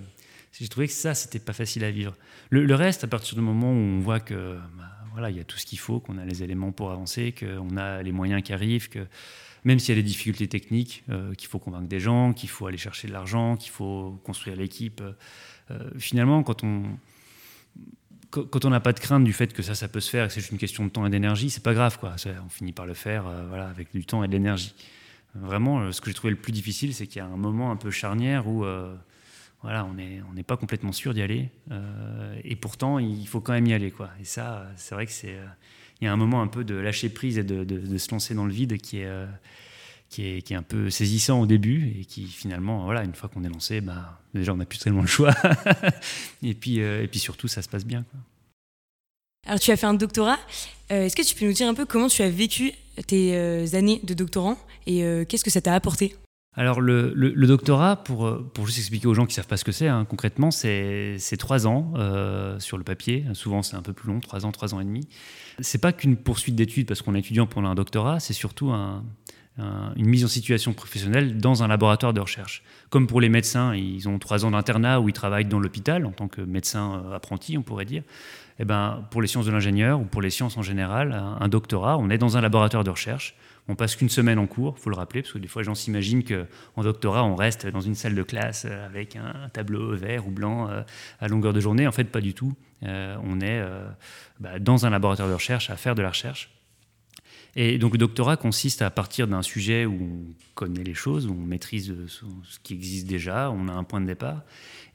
j'ai 0.60 0.68
trouvé 0.68 0.88
que 0.88 0.94
ça, 0.94 1.14
c'était 1.14 1.40
pas 1.40 1.54
facile 1.54 1.84
à 1.84 1.92
vivre. 1.92 2.16
Le, 2.50 2.74
reste, 2.76 3.04
à 3.04 3.08
partir 3.08 3.36
du 3.36 3.42
moment 3.42 3.72
où 3.72 3.76
on 3.76 4.00
voit 4.00 4.20
que 4.20 4.58
bah, 4.78 4.90
voilà, 5.12 5.30
il 5.30 5.38
y 5.38 5.40
a 5.40 5.44
tout 5.44 5.58
ce 5.58 5.66
qu'il 5.66 5.80
faut, 5.80 6.00
qu'on 6.00 6.18
a 6.18 6.26
les 6.26 6.44
éléments 6.44 6.72
pour 6.72 6.92
avancer, 6.92 7.34
qu'on 7.34 7.78
a 7.78 8.02
les 8.04 8.12
moyens 8.12 8.42
qui 8.42 8.54
arrivent, 8.54 8.90
que 8.90 9.06
même 9.64 9.80
s'il 9.80 9.96
y 9.96 10.00
a 10.00 10.02
des 10.02 10.08
difficultés 10.08 10.48
techniques, 10.48 11.04
euh, 11.10 11.34
qu'il 11.34 11.48
faut 11.48 11.60
convaincre 11.60 11.88
des 11.88 12.00
gens, 12.00 12.34
qu'il 12.34 12.50
faut 12.50 12.68
aller 12.68 12.78
chercher 12.78 13.08
de 13.08 13.14
l'argent, 13.14 13.58
qu'il 13.58 13.72
faut 13.72 14.20
construire 14.24 14.56
l'équipe, 14.56 15.02
euh, 15.72 15.90
finalement, 15.98 16.44
quand 16.44 16.64
on 16.64 16.84
quand 18.30 18.66
on 18.66 18.70
n'a 18.70 18.80
pas 18.80 18.94
de 18.94 19.00
crainte 19.00 19.24
du 19.24 19.34
fait 19.34 19.54
que 19.54 19.62
ça, 19.62 19.76
ça 19.76 19.88
peut 19.88 20.00
se 20.00 20.10
faire, 20.10 20.28
que 20.28 20.34
c'est 20.34 20.42
juste 20.42 20.52
une 20.52 20.58
question 20.58 20.86
de 20.86 20.90
temps 20.90 21.06
et 21.06 21.10
d'énergie, 21.10 21.50
c'est 21.50 21.64
pas 21.64 21.74
grave, 21.74 21.98
quoi. 21.98 22.16
On 22.46 22.50
finit 22.50 22.74
par 22.74 22.86
le 22.86 22.94
faire, 22.94 23.26
euh, 23.28 23.46
voilà, 23.48 23.68
avec 23.68 23.92
du 23.94 24.06
temps 24.06 24.24
et 24.24 24.28
de 24.28 24.34
l'énergie. 24.34 24.76
Vraiment, 25.36 25.80
euh, 25.80 25.92
ce 25.92 26.02
que 26.02 26.10
j'ai 26.10 26.14
trouvé 26.14 26.32
le 26.32 26.38
plus 26.38 26.52
difficile, 26.52 26.94
c'est 26.94 27.08
qu'il 27.08 27.18
y 27.18 27.22
a 27.22 27.26
un 27.26 27.38
moment 27.38 27.72
un 27.72 27.76
peu 27.76 27.92
charnière 27.92 28.48
où, 28.48 28.66
euh, 28.66 28.96
voilà, 29.64 29.86
on 29.86 29.94
n'est 30.34 30.44
pas 30.44 30.58
complètement 30.58 30.92
sûr 30.92 31.14
d'y 31.14 31.22
aller, 31.22 31.50
et 32.44 32.56
pourtant, 32.56 33.00
il 33.00 33.28
faut 33.28 33.42
quand 33.42 33.54
même 33.54 33.68
y 33.68 33.74
aller, 33.74 33.92
quoi. 33.92 34.10
Et 34.22 34.24
ça, 34.24 34.68
c'est 34.76 34.96
vrai 34.96 35.06
que 35.06 35.12
c'est, 35.12 35.38
il 36.00 36.06
y 36.06 36.08
a 36.08 36.14
un 36.14 36.18
moment 36.18 36.42
un 36.42 36.48
peu 36.48 36.64
de 36.64 36.76
lâcher 36.76 37.10
prise 37.10 37.38
et 37.38 37.44
de, 37.44 37.98
se 37.98 38.12
lancer 38.12 38.36
dans 38.36 38.46
le 38.46 38.54
vide 38.54 38.78
qui 38.78 39.00
est 39.00 39.10
qui 40.10 40.26
est, 40.26 40.42
qui 40.42 40.54
est, 40.54 40.56
un 40.56 40.64
peu 40.64 40.90
saisissant 40.90 41.42
au 41.42 41.46
début 41.46 42.00
et 42.00 42.06
qui 42.06 42.28
finalement, 42.28 42.86
voilà, 42.86 43.04
une 43.04 43.14
fois 43.14 43.30
qu'on 43.30 43.44
est 43.44 43.50
lancé, 43.50 43.82
bah, 43.82 44.22
déjà 44.34 44.54
on 44.54 44.58
n'a 44.58 44.66
plus 44.66 44.80
tellement 44.80 45.02
le 45.02 45.08
choix. 45.08 45.34
et, 46.44 46.54
puis, 46.54 46.82
euh, 46.82 47.04
et 47.04 47.08
puis 47.08 47.20
surtout, 47.20 47.48
ça 47.48 47.62
se 47.62 47.70
passe 47.70 47.86
bien. 47.86 48.06
Alors 49.46 49.60
tu 49.60 49.72
as 49.72 49.78
fait 49.78 49.86
un 49.86 49.94
doctorat. 49.94 50.40
Euh, 50.92 51.06
est-ce 51.06 51.16
que 51.16 51.22
tu 51.22 51.36
peux 51.36 51.46
nous 51.46 51.54
dire 51.54 51.68
un 51.68 51.74
peu 51.74 51.86
comment 51.86 52.08
tu 52.08 52.22
as 52.22 52.30
vécu 52.30 52.72
tes 53.08 53.36
euh, 53.36 53.66
années 53.74 54.02
de 54.04 54.14
doctorant 54.14 54.58
et 54.86 55.02
qu'est-ce 55.28 55.44
que 55.44 55.52
ça 55.52 55.62
t'a 55.62 55.74
apporté? 55.74 56.16
Alors 56.58 56.82
le, 56.82 57.14
doctorat, 57.48 58.04
pour, 58.04 58.38
pour 58.54 58.66
juste 58.66 58.80
expliquer 58.80 59.08
aux 59.08 59.14
gens 59.14 59.26
qui 59.26 59.32
ne 59.32 59.36
savent 59.36 59.48
pas 59.48 59.58
ce 59.58 59.64
que 59.64 59.72
c'est, 59.72 59.88
hein, 59.88 60.06
concrètement, 60.10 60.52
c'est 60.52 61.18
trois 61.38 61.68
ans 61.68 61.94
sur 62.60 62.78
le 62.78 62.84
papier. 62.84 63.26
Souvent 63.34 63.62
c'est 63.62 63.76
un 63.76 63.82
peu 63.82 63.94
plus 63.94 64.10
long, 64.10 64.20
trois 64.20 64.46
ans, 64.46 64.52
trois 64.52 64.74
ans 64.74 64.80
et 64.80 64.86
demi. 64.86 65.08
C'est 65.60 65.78
pas 65.80 65.94
qu'une 65.94 66.18
poursuite 66.18 66.56
d'études 66.56 66.88
parce 66.88 67.02
qu'on 67.02 67.16
est 67.16 67.20
étudiant 67.20 67.48
pendant 67.48 67.70
un 67.70 67.76
doctorat, 67.76 68.20
c'est 68.20 68.34
surtout 68.34 68.72
un, 68.72 69.04
une 69.58 70.08
mise 70.08 70.24
en 70.24 70.28
situation 70.28 70.74
professionnelle 70.74 71.38
dans 71.38 71.64
un 71.64 71.68
laboratoire 71.68 72.14
de 72.14 72.20
recherche. 72.20 72.64
Comme 72.90 73.08
pour 73.08 73.20
les 73.20 73.30
médecins, 73.30 73.76
ils 73.76 74.08
ont 74.08 74.20
trois 74.20 74.46
ans 74.46 74.52
d'internat 74.52 75.02
où 75.02 75.10
ils 75.10 75.14
travaillent 75.14 75.46
dans 75.46 75.60
l'hôpital 75.60 76.06
en 76.06 76.12
tant 76.12 76.28
que 76.28 76.42
médecin 76.42 77.04
euh, 77.06 77.16
apprenti, 77.16 77.58
on 77.58 77.64
pourrait 77.64 77.86
dire. 77.86 78.04
Eh 78.60 78.66
ben, 78.66 79.06
pour 79.12 79.22
les 79.22 79.28
sciences 79.28 79.46
de 79.46 79.52
l'ingénieur 79.52 80.00
ou 80.00 80.06
pour 80.06 80.22
les 80.22 80.30
sciences 80.30 80.58
en 80.58 80.62
général, 80.62 81.12
un, 81.40 81.48
doctorat, 81.48 81.98
on 81.98 82.10
est 82.10 82.18
dans 82.18 82.38
un 82.38 82.42
laboratoire 82.42 82.84
de 82.84 82.90
recherche. 82.90 83.36
On 83.68 83.76
passe 83.76 83.96
qu'une 83.96 84.10
semaine 84.10 84.40
en 84.40 84.48
cours, 84.48 84.80
faut 84.80 84.90
le 84.90 84.96
rappeler, 84.96 85.22
parce 85.22 85.34
que 85.34 85.38
des 85.38 85.48
fois, 85.48 85.62
les 85.62 85.66
gens 85.66 85.76
s'imaginent 85.76 86.24
qu'en 86.24 86.84
doctorat, 86.84 87.24
on 87.24 87.36
reste 87.36 87.68
dans 87.68 87.82
une 87.82 87.96
salle 87.96 88.16
de 88.16 88.24
classe 88.24 88.66
euh, 88.66 88.86
avec 88.86 89.16
un, 89.16 89.50
tableau 89.50 89.96
vert 89.96 90.28
ou 90.28 90.32
blanc 90.32 90.70
euh, 90.70 90.82
à 91.20 91.28
longueur 91.28 91.54
de 91.54 91.60
journée. 91.60 91.88
En 91.88 91.92
fait, 91.92 92.06
pas 92.06 92.22
du 92.22 92.34
tout. 92.34 92.54
on 92.84 93.42
est 93.42 93.62
bah, 94.40 94.60
dans 94.60 94.86
un 94.86 94.90
laboratoire 94.90 95.28
de 95.28 95.34
recherche 95.34 95.70
à 95.70 95.76
faire 95.76 95.96
de 95.96 96.02
la 96.02 96.10
recherche 96.10 96.57
et 97.60 97.80
donc 97.80 97.94
le 97.94 97.98
doctorat 97.98 98.38
consiste 98.38 98.84
à 98.84 98.92
partir 98.92 99.28
d'un 99.28 99.42
sujet 99.42 99.88
où 99.88 99.98
on 100.00 100.34
connaît 100.54 100.84
les 100.84 100.94
choses, 100.94 101.26
où 101.26 101.32
on 101.32 101.44
maîtrise 101.44 101.92
ce 102.08 102.60
qui 102.62 102.76
existe 102.76 103.08
déjà, 103.08 103.50
on 103.50 103.68
a 103.68 103.72
un 103.72 103.84
point 103.84 104.00
de 104.00 104.06
départ, 104.06 104.44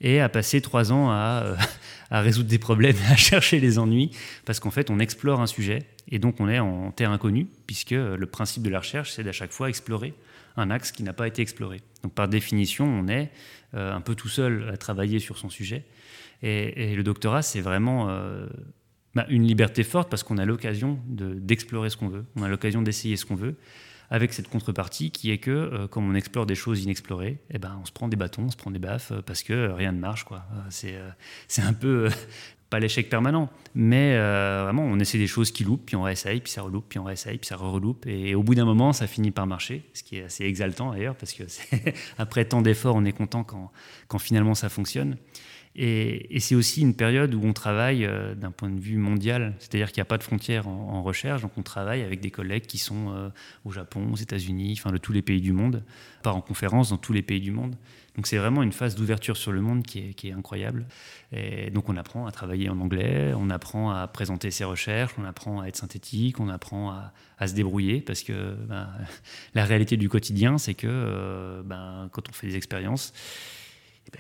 et 0.01 0.21
à 0.21 0.29
passer 0.29 0.61
trois 0.61 0.93
ans 0.93 1.11
à, 1.11 1.43
euh, 1.45 1.57
résoudre 2.13 2.49
des 2.49 2.61
problèmes, 2.61 2.95
à 3.11 3.17
chercher 3.17 3.59
les 3.59 3.81
ennuis, 3.81 4.13
parce 4.45 4.61
qu'en 4.61 4.71
fait 4.71 4.91
on 4.91 5.01
explore 5.01 5.41
un 5.41 5.49
sujet, 5.49 5.81
et 6.09 6.21
donc 6.21 6.39
on 6.39 6.49
est 6.49 6.61
en 6.61 6.93
terre 6.93 7.11
inconnue, 7.11 7.49
puisque 7.67 7.91
le 7.91 8.27
principe 8.27 8.63
de 8.63 8.71
la 8.71 8.79
recherche, 8.79 9.11
c'est 9.11 9.25
d'à 9.25 9.33
chaque 9.33 9.53
fois 9.53 9.69
explorer 9.69 10.15
un 10.57 10.71
axe 10.71 10.93
qui 10.93 11.03
n'a 11.03 11.13
pas 11.13 11.27
été 11.27 11.43
exploré. 11.43 11.81
Donc 12.05 12.15
par 12.15 12.29
définition, 12.29 12.85
on 12.85 13.09
est 13.09 13.33
euh, 13.75 13.93
un 13.93 14.01
peu 14.01 14.15
tout 14.15 14.29
seul 14.29 14.71
à 14.73 14.77
travailler 14.77 15.19
sur 15.19 15.37
son 15.37 15.51
sujet, 15.51 15.85
et, 16.45 16.95
le 16.95 17.03
doctorat, 17.03 17.43
c'est 17.43 17.61
vraiment... 17.61 18.09
Euh, 18.09 18.47
bah, 19.15 19.27
une 19.29 19.47
liberté 19.47 19.85
forte 19.85 20.11
parce 20.11 20.23
qu'on 20.23 20.39
a 20.39 20.45
l'occasion 20.45 20.99
d'explorer 21.07 21.91
ce 21.91 21.97
qu'on 21.97 22.09
veut, 22.09 22.25
on 22.37 22.43
a 22.43 22.49
l'occasion 22.49 22.83
d'essayer 22.83 23.17
ce 23.17 23.27
qu'on 23.27 23.35
veut, 23.35 23.57
avec 24.13 24.35
cette 24.35 24.49
contrepartie 24.49 25.11
qui 25.11 25.31
est 25.31 25.39
que, 25.39 25.51
euh, 25.51 25.89
comme 25.89 26.09
on 26.09 26.15
explore 26.15 26.45
des 26.45 26.55
choses 26.55 26.83
inexplorées, 26.85 27.39
eh 27.51 27.59
ben, 27.59 27.79
on 27.81 27.87
se 27.87 27.93
prend 27.93 28.09
des 28.09 28.17
bâtons, 28.17 28.43
on 28.43 28.51
se 28.51 28.59
prend 28.59 28.71
des 28.71 28.79
baffes, 28.79 29.11
euh, 29.11 29.23
parce 29.23 29.43
que 29.43 29.71
rien 29.71 29.91
ne 29.91 29.99
marche. 29.99 30.25
quoi. 30.25 30.45
Euh, 30.53 31.11
c'est 31.49 31.63
un 31.63 31.73
peu, 31.73 32.11
pas 32.69 32.79
l'échec 32.79 33.09
permanent, 33.09 33.49
mais 33.75 34.15
vraiment, 34.17 34.83
on 34.83 34.99
essaie 34.99 35.17
des 35.17 35.27
choses 35.27 35.51
qui 35.51 35.65
loupent, 35.65 35.87
puis 35.87 35.97
on 35.97 36.03
réessaye, 36.03 36.41
puis 36.41 36.53
ça 36.53 36.61
reloupe, 36.61 36.87
puis 36.91 36.99
on 36.99 37.05
réessaye, 37.05 37.39
puis 37.39 37.47
ça 37.47 37.57
reloupe, 37.57 38.07
et 38.07 38.35
au 38.35 38.43
bout 38.43 38.55
d'un 38.55 38.67
moment, 38.67 38.93
ça 38.93 39.07
finit 39.07 39.31
par 39.31 39.47
marcher, 39.47 39.83
ce 39.95 40.03
qui 40.03 40.17
est 40.17 40.25
assez 40.25 40.45
exaltant 40.45 40.93
d'ailleurs, 40.93 41.17
parce 41.17 41.33
que 41.33 41.45
après 42.19 42.45
tant 42.45 42.61
d'efforts, 42.61 42.97
on 42.97 43.05
est 43.07 43.13
content 43.13 43.45
quand, 43.45 43.73
quand 44.09 44.19
finalement 44.19 44.55
ça 44.55 44.69
fonctionne. 44.69 45.17
Et, 45.75 46.39
c'est 46.41 46.55
aussi 46.55 46.83
une 46.83 46.95
période 46.95 47.35
où 47.35 47.43
on 47.45 47.55
travaille 47.55 48.05
euh, 48.05 48.35
d'un 48.35 48.51
point 48.51 48.69
de 48.69 48.79
vue 48.79 48.99
mondial, 48.99 49.55
c'est-à-dire 49.59 49.91
qu'il 49.91 50.01
n'y 50.01 50.03
a 50.03 50.07
pas 50.07 50.19
de 50.19 50.23
frontières 50.23 50.69
en, 50.69 51.03
recherche, 51.03 51.43
donc 51.43 51.53
on 51.57 51.63
travaille 51.63 52.03
avec 52.03 52.21
des 52.21 52.31
collègues 52.31 52.67
qui 52.67 52.79
sont 52.79 53.13
euh, 53.15 53.29
au 53.65 53.73
Japon, 53.73 54.13
aux 54.13 54.17
États-Unis, 54.17 54.75
enfin 54.79 54.93
de 54.93 54.99
tous 54.99 55.13
les 55.13 55.23
pays 55.23 55.41
du 55.41 55.53
monde, 55.53 55.83
part 56.23 56.37
en 56.37 56.43
conférence 56.43 56.91
dans 56.91 56.99
tous 56.99 57.13
les 57.13 57.23
pays 57.23 57.41
du 57.41 57.53
monde. 57.53 57.75
Donc 58.15 58.27
c'est 58.27 58.37
vraiment 58.37 58.63
une 58.63 58.73
phase 58.73 58.95
d'ouverture 58.95 59.39
sur 59.39 59.53
le 59.53 59.63
monde 59.63 59.85
qui 59.85 60.15
est, 60.23 60.33
incroyable. 60.33 60.87
Et 61.33 61.71
donc 61.71 61.89
on 61.89 61.97
apprend 61.97 62.27
à 62.27 62.31
travailler 62.31 62.69
en 62.69 62.79
anglais, 62.79 63.33
on 63.35 63.49
apprend 63.49 63.91
à 63.91 64.07
présenter 64.07 64.51
ses 64.51 64.65
recherches, 64.65 65.15
on 65.19 65.25
apprend 65.25 65.63
à 65.63 65.67
être 65.67 65.77
synthétique, 65.77 66.39
on 66.39 66.51
apprend 66.51 66.91
à, 67.39 67.47
se 67.47 67.55
débrouiller. 67.55 68.03
Parce 68.03 68.23
que 68.23 68.55
ben, 68.69 68.89
la 69.55 69.65
réalité 69.65 69.97
du 69.97 70.11
quotidien, 70.11 70.59
c'est 70.59 70.75
que 70.75 70.87
euh, 70.87 71.63
ben, 71.65 72.11
quand 72.13 72.29
on 72.29 72.33
fait 72.33 72.49
des 72.49 72.57
expériences, 72.57 73.15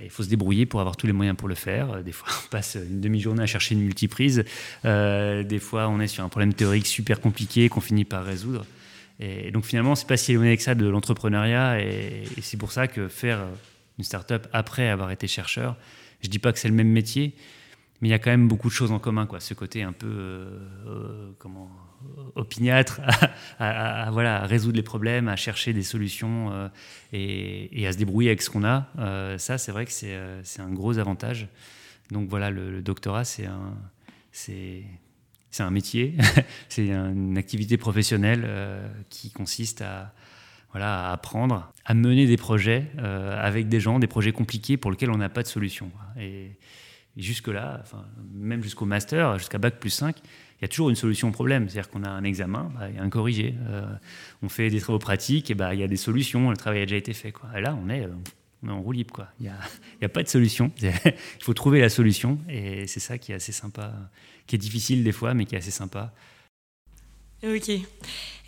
il 0.02 0.10
faut 0.10 0.22
se 0.22 0.28
débrouiller 0.28 0.66
pour 0.66 0.80
avoir 0.80 0.96
tous 0.96 1.06
les 1.06 1.12
moyens 1.12 1.36
pour 1.36 1.48
le 1.48 1.54
faire. 1.54 1.90
Euh, 1.92 2.02
des 2.02 2.12
fois, 2.12 2.28
on 2.46 2.48
passe 2.48 2.76
une 2.76 3.00
demi-journée 3.00 3.42
à 3.42 3.46
chercher 3.46 3.74
une 3.74 3.82
multiprise. 3.82 4.44
Euh, 4.84 5.42
des 5.42 5.58
fois, 5.58 5.88
on 5.88 6.00
est 6.00 6.06
sur 6.06 6.24
un 6.24 6.28
problème 6.28 6.54
théorique 6.54 6.86
super 6.86 7.20
compliqué 7.20 7.68
qu'on 7.68 7.80
finit 7.80 8.04
par 8.04 8.24
résoudre. 8.24 8.64
Et 9.20 9.50
donc 9.52 9.64
finalement, 9.64 9.94
c'est 9.94 10.08
pas 10.08 10.16
si 10.16 10.32
éloigné 10.32 10.56
que 10.56 10.62
ça 10.62 10.74
de 10.74 10.86
l'entrepreneuriat. 10.86 11.80
Et, 11.80 12.24
c'est 12.40 12.56
pour 12.56 12.72
ça 12.72 12.88
que 12.88 13.08
faire 13.08 13.40
une 13.98 14.04
start-up 14.04 14.48
après 14.52 14.88
avoir 14.88 15.10
été 15.10 15.26
chercheur, 15.28 15.76
je 16.20 16.28
dis 16.28 16.38
pas 16.38 16.52
que 16.52 16.58
c'est 16.58 16.68
le 16.68 16.74
même 16.74 16.88
métier, 16.88 17.34
mais 18.00 18.08
il 18.08 18.10
y 18.10 18.14
a 18.14 18.18
quand 18.18 18.30
même 18.30 18.48
beaucoup 18.48 18.68
de 18.68 18.72
choses 18.72 18.90
en 18.90 18.98
commun, 18.98 19.26
quoi. 19.26 19.38
Ce 19.38 19.54
côté 19.54 19.82
un 19.82 19.92
peu, 19.92 20.08
euh, 20.08 21.11
opiniâtre 22.34 23.00
à, 23.58 24.10
voilà, 24.12 24.40
résoudre 24.40 24.76
les 24.76 24.82
problèmes, 24.82 25.28
à 25.28 25.36
chercher 25.36 25.72
des 25.72 25.82
solutions 25.82 26.50
euh, 26.52 26.68
et, 27.12 27.86
à 27.86 27.92
se 27.92 27.98
débrouiller 27.98 28.30
avec 28.30 28.42
ce 28.42 28.50
qu'on 28.50 28.64
a. 28.64 28.88
Euh, 28.98 29.38
ça, 29.38 29.58
c'est 29.58 29.72
vrai 29.72 29.86
que 29.86 29.92
euh, 30.04 30.40
c'est 30.44 30.62
un 30.62 30.70
gros 30.70 30.98
avantage. 30.98 31.48
Donc 32.10 32.28
voilà, 32.28 32.50
le, 32.50 32.82
doctorat, 32.82 33.24
c'est 33.24 33.46
un, 33.46 33.74
un 35.58 35.70
métier, 35.70 36.14
c'est 36.68 36.88
une 36.88 37.38
activité 37.38 37.76
professionnelle 37.76 38.46
qui 39.08 39.30
consiste 39.30 39.82
à, 39.82 40.12
voilà, 40.72 41.10
apprendre 41.10 41.72
à 41.84 41.94
mener 41.94 42.26
des 42.26 42.36
projets 42.36 42.90
avec 42.98 43.68
des 43.68 43.80
gens, 43.80 43.98
des 43.98 44.06
projets 44.06 44.32
compliqués 44.32 44.76
pour 44.76 44.90
lesquels 44.90 45.10
on 45.10 45.16
n'a 45.16 45.30
pas 45.30 45.42
de 45.42 45.48
solution. 45.48 45.90
Et, 46.18 46.50
et 47.16 47.22
jusque-là, 47.22 47.80
enfin, 47.82 48.04
même 48.32 48.62
jusqu'au 48.62 48.86
master, 48.86 49.38
jusqu'à 49.38 49.58
Bac 49.58 49.78
plus 49.78 49.90
5, 49.90 50.16
il 50.62 50.66
y 50.66 50.66
a 50.66 50.68
toujours 50.68 50.90
une 50.90 50.96
solution 50.96 51.28
au 51.28 51.32
problème. 51.32 51.68
C'est-à-dire 51.68 51.90
qu'on 51.90 52.04
a 52.04 52.08
un 52.08 52.22
examen, 52.22 52.70
bah, 52.78 52.88
il 52.88 52.94
y 52.94 52.98
a 52.98 53.02
un 53.02 53.10
corrigé. 53.10 53.56
Euh, 53.68 53.84
on 54.44 54.48
fait 54.48 54.70
des 54.70 54.80
travaux 54.80 55.00
pratiques, 55.00 55.50
et 55.50 55.54
bah, 55.54 55.74
il 55.74 55.80
y 55.80 55.82
a 55.82 55.88
des 55.88 55.96
solutions, 55.96 56.50
le 56.50 56.56
travail 56.56 56.82
a 56.82 56.86
déjà 56.86 56.96
été 56.96 57.12
fait. 57.14 57.32
Quoi. 57.32 57.48
Et 57.58 57.60
là, 57.60 57.76
on 57.84 57.90
est, 57.90 58.02
euh, 58.02 58.12
on 58.62 58.68
est 58.68 58.70
en 58.70 58.80
roue 58.80 58.92
libre. 58.92 59.12
Quoi. 59.12 59.26
Il 59.40 59.46
n'y 59.46 59.48
a, 59.48 59.56
a, 60.02 60.08
pas 60.08 60.22
de 60.22 60.28
solution. 60.28 60.70
il 60.80 61.12
faut 61.40 61.52
trouver 61.52 61.80
la 61.80 61.88
solution, 61.88 62.38
et 62.48 62.86
c'est 62.86 63.00
ça 63.00 63.18
qui 63.18 63.32
est 63.32 63.34
assez 63.34 63.50
sympa, 63.50 63.92
qui 64.46 64.54
est 64.54 64.58
difficile 64.58 65.02
des 65.02 65.10
fois, 65.10 65.34
mais 65.34 65.46
qui 65.46 65.56
est 65.56 65.58
assez 65.58 65.72
sympa. 65.72 66.14
Ok. 67.42 67.70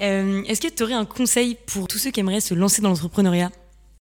Euh, 0.01 0.43
est-ce 0.45 0.61
que 0.61 0.73
tu 0.73 0.85
aurais 0.85 0.95
un 0.95 1.07
conseil 1.07 1.57
pour 1.67 1.89
tous 1.89 1.99
ceux 1.99 2.13
qui 2.13 2.21
aimeraient 2.21 2.41
se 2.41 2.55
lancer 2.55 2.81
dans 2.81 2.91
l'entrepreneuriat? 2.91 3.51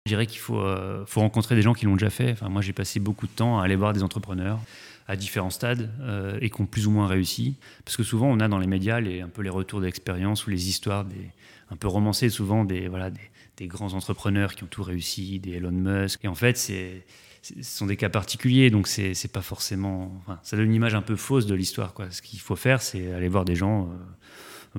Je 0.06 0.12
dirais 0.12 0.28
qu'il 0.28 0.40
faut, 0.40 0.62
faut 1.06 1.22
rencontrer 1.22 1.56
des 1.56 1.62
gens 1.62 1.74
qui 1.74 1.86
l'ont 1.86 1.94
déjà 1.94 2.10
fait. 2.10 2.34
Enfin, 2.34 2.50
moi, 2.50 2.62
j'ai 2.62 2.74
passé 2.74 3.00
beaucoup 3.00 3.28
de 3.28 3.32
temps 3.32 3.62
à 3.62 3.64
aller 3.64 3.78
voir 3.78 3.94
des 3.94 4.04
entrepreneurs, 4.04 4.60
à 5.08 5.16
différents 5.16 5.50
stades 5.50 5.90
euh, 6.02 6.38
et 6.42 6.50
qui 6.50 6.62
ont 6.62 6.66
plus 6.66 6.88
ou 6.88 6.92
moins 6.92 7.08
réussi. 7.08 7.56
Parce 7.86 7.98
que 7.98 8.04
souvent, 8.04 8.28
on 8.28 8.40
a 8.40 8.48
dans 8.48 8.60
les 8.60 8.68
médias 8.68 9.00
les, 9.00 9.22
un 9.22 9.28
peu 9.28 9.42
les 9.42 9.50
retours 9.50 9.82
d'expérience 9.82 10.48
ou 10.48 10.50
les 10.50 10.70
histoires 10.70 11.06
des, 11.06 11.30
un 11.72 11.76
peu 11.76 11.88
romancées, 11.88 12.30
souvent 12.30 12.66
des, 12.66 12.88
voilà, 12.88 13.10
des, 13.58 13.68
grands 13.68 13.94
entrepreneurs 13.94 14.56
qui 14.56 14.64
ont 14.64 14.68
tout 14.68 14.84
réussi, 14.84 15.40
des 15.40 15.54
Elon 15.54 15.72
Musk. 15.72 16.24
Et 16.26 16.28
en 16.28 16.36
fait, 16.36 16.58
c'est 16.58 17.06
ce 17.42 17.62
sont 17.62 17.88
des 17.88 17.98
cas 17.98 18.10
particuliers, 18.10 18.70
donc 18.70 18.88
c'est 18.88 19.32
pas 19.32 19.42
forcément. 19.42 20.24
ça 20.44 20.56
donne 20.56 20.68
une 20.68 20.76
image 20.76 20.96
un 20.96 21.02
peu 21.02 21.18
fausse 21.18 21.46
de 21.46 21.54
l'histoire. 21.54 21.94
Ce 22.10 22.22
qu'il 22.22 22.40
faut 22.40 22.56
faire, 22.56 22.82
c'est 22.82 23.12
aller 23.12 23.28
voir 23.28 23.44
des 23.44 23.56
gens 23.56 23.90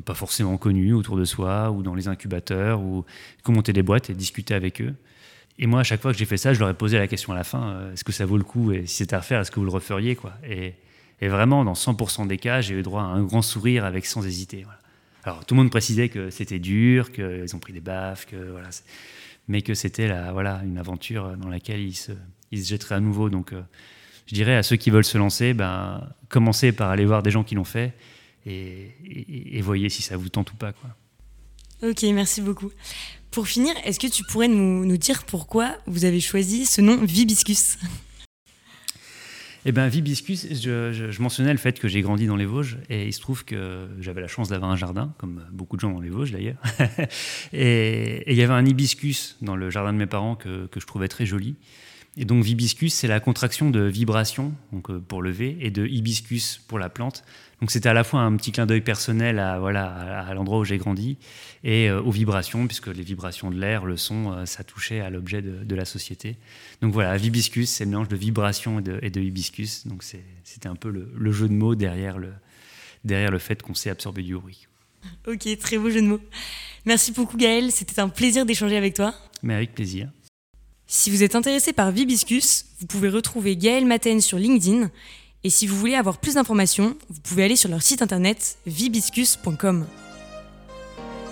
pas 0.01 0.15
forcément 0.15 0.57
connus 0.57 0.95
autour 0.95 1.17
de 1.17 1.25
soi 1.25 1.71
ou 1.71 1.83
dans 1.83 1.95
les 1.95 2.09
incubateurs 2.09 2.81
ou 2.81 3.05
monté 3.49 3.73
des 3.73 3.83
boîtes 3.83 4.11
et 4.11 4.15
discuter 4.15 4.55
avec 4.55 4.81
eux. 4.81 4.95
Et 5.59 5.67
moi, 5.67 5.81
à 5.81 5.85
chaque 5.85 6.01
fois 6.01 6.13
que 6.13 6.19
j'ai 6.19 6.25
fait 6.25 6.37
ça, 6.37 6.53
je 6.53 6.61
leur 6.61 6.69
ai 6.69 6.75
posé 6.75 6.99
la 6.99 7.07
question 7.07 7.33
à 7.33 7.37
la 7.37 7.45
fin 7.45 7.91
est-ce 7.93 8.05
que 8.05 8.13
ça 8.13 8.27
vaut 8.27 8.39
le 8.39 8.45
coup 8.45 8.73
Et 8.73 8.87
si 8.87 8.97
c'était 8.97 9.15
à 9.15 9.21
refaire, 9.21 9.41
est-ce 9.41 9.51
que 9.51 9.61
vous 9.61 9.67
le 9.67 9.73
referiez 9.73 10.19
et, 11.21 11.29
vraiment, 11.29 11.65
dans 11.65 11.73
100% 11.73 12.27
des 12.27 12.37
cas, 12.37 12.61
j'ai 12.61 12.75
eu 12.75 12.83
droit 12.83 13.03
à 13.03 13.07
un 13.07 13.23
grand 13.23 13.41
sourire 13.41 13.85
avec 13.85 14.05
sans 14.05 14.27
hésiter. 14.27 14.67
Alors, 15.23 15.47
tout 15.47 15.55
le 15.55 15.61
monde 15.61 15.71
précisait 15.71 16.11
que 16.11 16.29
c'était 16.29 16.59
dur, 16.59 17.13
qu'ils 17.13 17.55
ont 17.55 17.59
pris 17.59 17.73
des 17.73 17.81
baffes, 17.81 18.27
que 18.27 18.37
voilà, 18.37 18.69
mais 19.49 19.63
que 19.63 19.73
c'était 19.75 20.13
voilà, 20.33 20.61
une 20.65 20.77
aventure 20.77 21.37
dans 21.39 21.49
laquelle 21.49 21.81
ils 21.81 21.95
se, 21.95 22.13
ils 22.51 22.65
jetteraient 22.65 22.97
à 22.97 23.01
nouveau. 23.01 23.31
Donc, 23.31 23.55
je 24.27 24.35
dirais 24.35 24.57
à 24.57 24.63
ceux 24.63 24.77
qui 24.77 24.91
veulent 24.91 25.05
se 25.05 25.19
lancer, 25.19 25.55
ben, 25.55 26.09
commencez 26.29 26.73
par 26.73 26.91
aller 26.91 27.05
voir 27.05 27.23
des 27.23 27.31
gens 27.31 27.45
qui 27.45 27.55
l'ont 27.55 27.65
fait 27.65 27.93
et, 28.47 29.61
voyez 29.63 29.89
si 29.89 30.03
ça 30.03 30.17
vous 30.17 30.29
tente 30.29 30.53
ou 30.53 30.57
pas. 30.57 30.73
Ok, 31.83 32.03
merci 32.03 32.41
beaucoup. 32.41 32.71
Pour 33.35 33.49
finir, 33.49 33.75
est-ce 33.85 33.99
que 33.99 34.07
tu 34.07 34.23
pourrais 34.23 34.47
nous, 34.47 34.97
dire 34.97 35.25
pourquoi 35.25 35.77
vous 35.87 36.05
avez 36.05 36.21
choisi 36.21 36.67
ce 36.67 36.81
nom 36.81 37.05
Vibiscus? 37.05 37.79
Eh 39.65 39.73
bien, 39.73 39.89
Vibiscus, 39.89 40.47
je, 40.53 41.21
mentionnais 41.21 41.51
le 41.51 41.59
fait 41.59 41.81
que 41.81 41.89
j'ai 41.89 42.01
grandi 42.01 42.29
dans 42.29 42.37
les 42.37 42.47
Vosges 42.47 42.79
et 42.89 43.09
il 43.09 43.13
se 43.13 43.21
trouve 43.21 43.45
que 43.45 43.89
j'avais 43.99 44.21
la 44.21 44.29
chance 44.29 44.51
d'avoir 44.51 44.71
un 44.71 44.77
jardin, 44.77 45.13
comme 45.19 45.45
beaucoup 45.51 45.75
de 45.75 45.81
gens 45.81 45.91
dans 45.91 46.01
les 46.01 46.11
Vosges 46.11 46.31
d'ailleurs. 46.31 46.63
et, 47.53 48.23
il 48.31 48.39
y 48.39 48.43
avait 48.43 48.55
un 48.55 48.65
hibiscus 48.65 49.37
dans 49.43 49.57
le 49.57 49.69
jardin 49.69 49.93
de 49.93 49.99
mes 49.99 50.07
parents 50.07 50.37
que 50.37 50.69
je 50.73 50.87
trouvais 50.87 51.09
très 51.09 51.27
joli. 51.27 51.57
Et 52.17 52.25
donc 52.25 52.45
vibiscus, 52.45 52.95
c'est 52.95 53.09
la 53.09 53.19
contraction 53.19 53.71
de 53.71 53.81
vibration, 53.81 54.53
donc 54.73 54.89
euh, 54.89 55.01
pour 55.01 55.21
lever, 55.21 55.57
et 55.61 55.71
de 55.71 55.85
hibiscus 55.85 56.61
pour 56.69 56.79
la 56.79 56.89
plante. 56.89 57.25
Donc 57.61 57.73
c'était 57.73 57.89
à 57.89 57.93
la 57.93 58.05
fois 58.05 58.21
un 58.21 58.37
petit 58.37 58.53
clin 58.53 58.67
d'œil 58.67 58.83
personnel 58.83 59.41
à 59.41 59.59
voilà 59.59 60.21
à, 60.21 60.35
l'endroit 60.35 60.59
où 60.59 60.65
j'ai 60.65 60.79
grandi 60.79 61.17
et 61.65 61.91
euh, 61.91 62.01
aux 62.01 62.13
vibrations, 62.13 62.67
puisque 62.69 62.87
les 62.87 63.03
vibrations 63.03 63.51
de 63.51 63.59
l'air, 63.59 63.85
le 63.85 63.97
son, 63.97 64.33
euh, 64.33 64.47
ça 64.47 64.63
touchait 64.63 65.01
à 65.01 65.11
l'objet 65.11 65.43
de, 65.43 65.75
la 65.75 65.85
société. 65.85 66.37
Donc 66.83 66.93
voilà, 66.93 67.17
vibiscus, 67.17 67.69
c'est 67.69 67.85
le 67.85 67.91
mélange 67.91 68.09
de 68.09 68.17
vibration 68.17 68.79
et 68.79 69.11
de, 69.11 69.21
hibiscus. 69.21 69.89
Donc 69.89 70.05
c'était 70.05 70.69
un 70.69 70.77
peu 70.77 70.91
le, 70.91 71.33
jeu 71.33 71.49
de 71.49 71.55
mots 71.55 71.75
derrière 71.75 72.19
le, 72.19 72.33
derrière 73.05 73.33
le 73.33 73.41
fait 73.41 73.61
qu'on 73.61 73.75
s'est 73.75 73.91
absorbé 73.91 74.23
du 74.23 74.37
bruit. 74.37 74.69
Ok, 75.27 75.49
très 75.59 75.79
beau 75.79 75.91
jeu 75.91 76.01
de 76.01 76.07
mots. 76.07 76.21
Merci 76.87 77.11
beaucoup 77.11 77.37
Gaël, 77.37 77.73
c'était 77.73 77.99
un 78.01 78.09
plaisir 78.09 78.47
d'échanger 78.47 78.77
avec 78.77 78.95
toi. 78.95 79.15
Mais 79.43 79.55
avec 79.55 79.75
plaisir. 79.75 80.11
Si 80.87 81.11
vous 81.11 81.23
êtes 81.23 81.35
intéressé 81.35 81.73
par 81.73 81.91
Vibiscus, 81.91 82.67
vous 82.79 82.87
pouvez 82.87 83.09
retrouver 83.09 83.57
Gaël 83.57 83.87
Maten 83.87 84.21
sur 84.21 84.39
LinkedIn. 84.39 84.91
Et 85.43 85.51
si 85.51 85.67
vous 85.67 85.77
voulez 85.77 85.95
avoir 85.95 86.19
plus 86.19 86.35
d'informations, 86.35 86.95
vous 87.09 87.21
pouvez 87.21 87.45
aller 87.45 87.57
sur 87.57 87.71
leur 87.71 87.83
site 87.83 88.03
internet 88.03 88.59
vibiscus.com. 88.67 89.87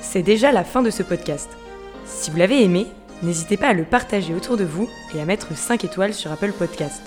C'est 0.01 0.23
déjà 0.23 0.53
la 0.53 0.65
fin 0.65 0.83
de 0.83 0.91
ce 0.91 1.03
podcast. 1.03 1.51
Si 2.07 2.31
vous 2.31 2.37
l'avez 2.39 2.63
aimé, 2.63 2.87
n'hésitez 3.23 3.57
pas 3.57 3.69
à 3.69 3.73
le 3.75 3.85
partager 3.85 4.35
autour 4.35 4.57
de 4.57 4.65
vous 4.65 4.89
et 5.15 5.21
à 5.21 5.25
mettre 5.27 5.57
5 5.57 5.85
étoiles 5.85 6.15
sur 6.15 6.33
Apple 6.33 6.53
Podcast. 6.53 7.03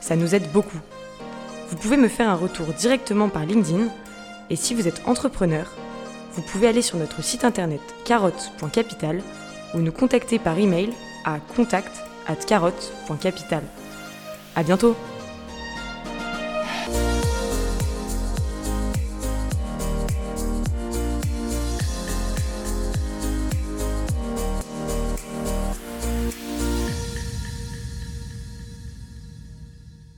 Ça 0.00 0.16
nous 0.16 0.34
aide 0.34 0.50
beaucoup. 0.52 0.80
Vous 1.68 1.76
pouvez 1.76 1.96
me 1.96 2.08
faire 2.08 2.28
un 2.28 2.34
retour 2.34 2.66
directement 2.66 3.28
par 3.28 3.46
LinkedIn. 3.46 3.88
Et 4.50 4.56
si 4.56 4.74
vous 4.74 4.88
êtes 4.88 5.02
entrepreneur, 5.06 5.70
vous 6.34 6.42
pouvez 6.42 6.68
aller 6.68 6.82
sur 6.82 6.98
notre 6.98 7.22
site 7.22 7.44
internet 7.44 7.80
carotte.capital 8.04 9.22
ou 9.74 9.78
nous 9.78 9.92
contacter 9.92 10.38
par 10.38 10.58
email 10.58 10.90
à 11.24 11.38
contact 11.56 12.02
at 12.26 12.36
carotte.capital. 12.36 13.62
À 14.54 14.62
bientôt! 14.62 14.96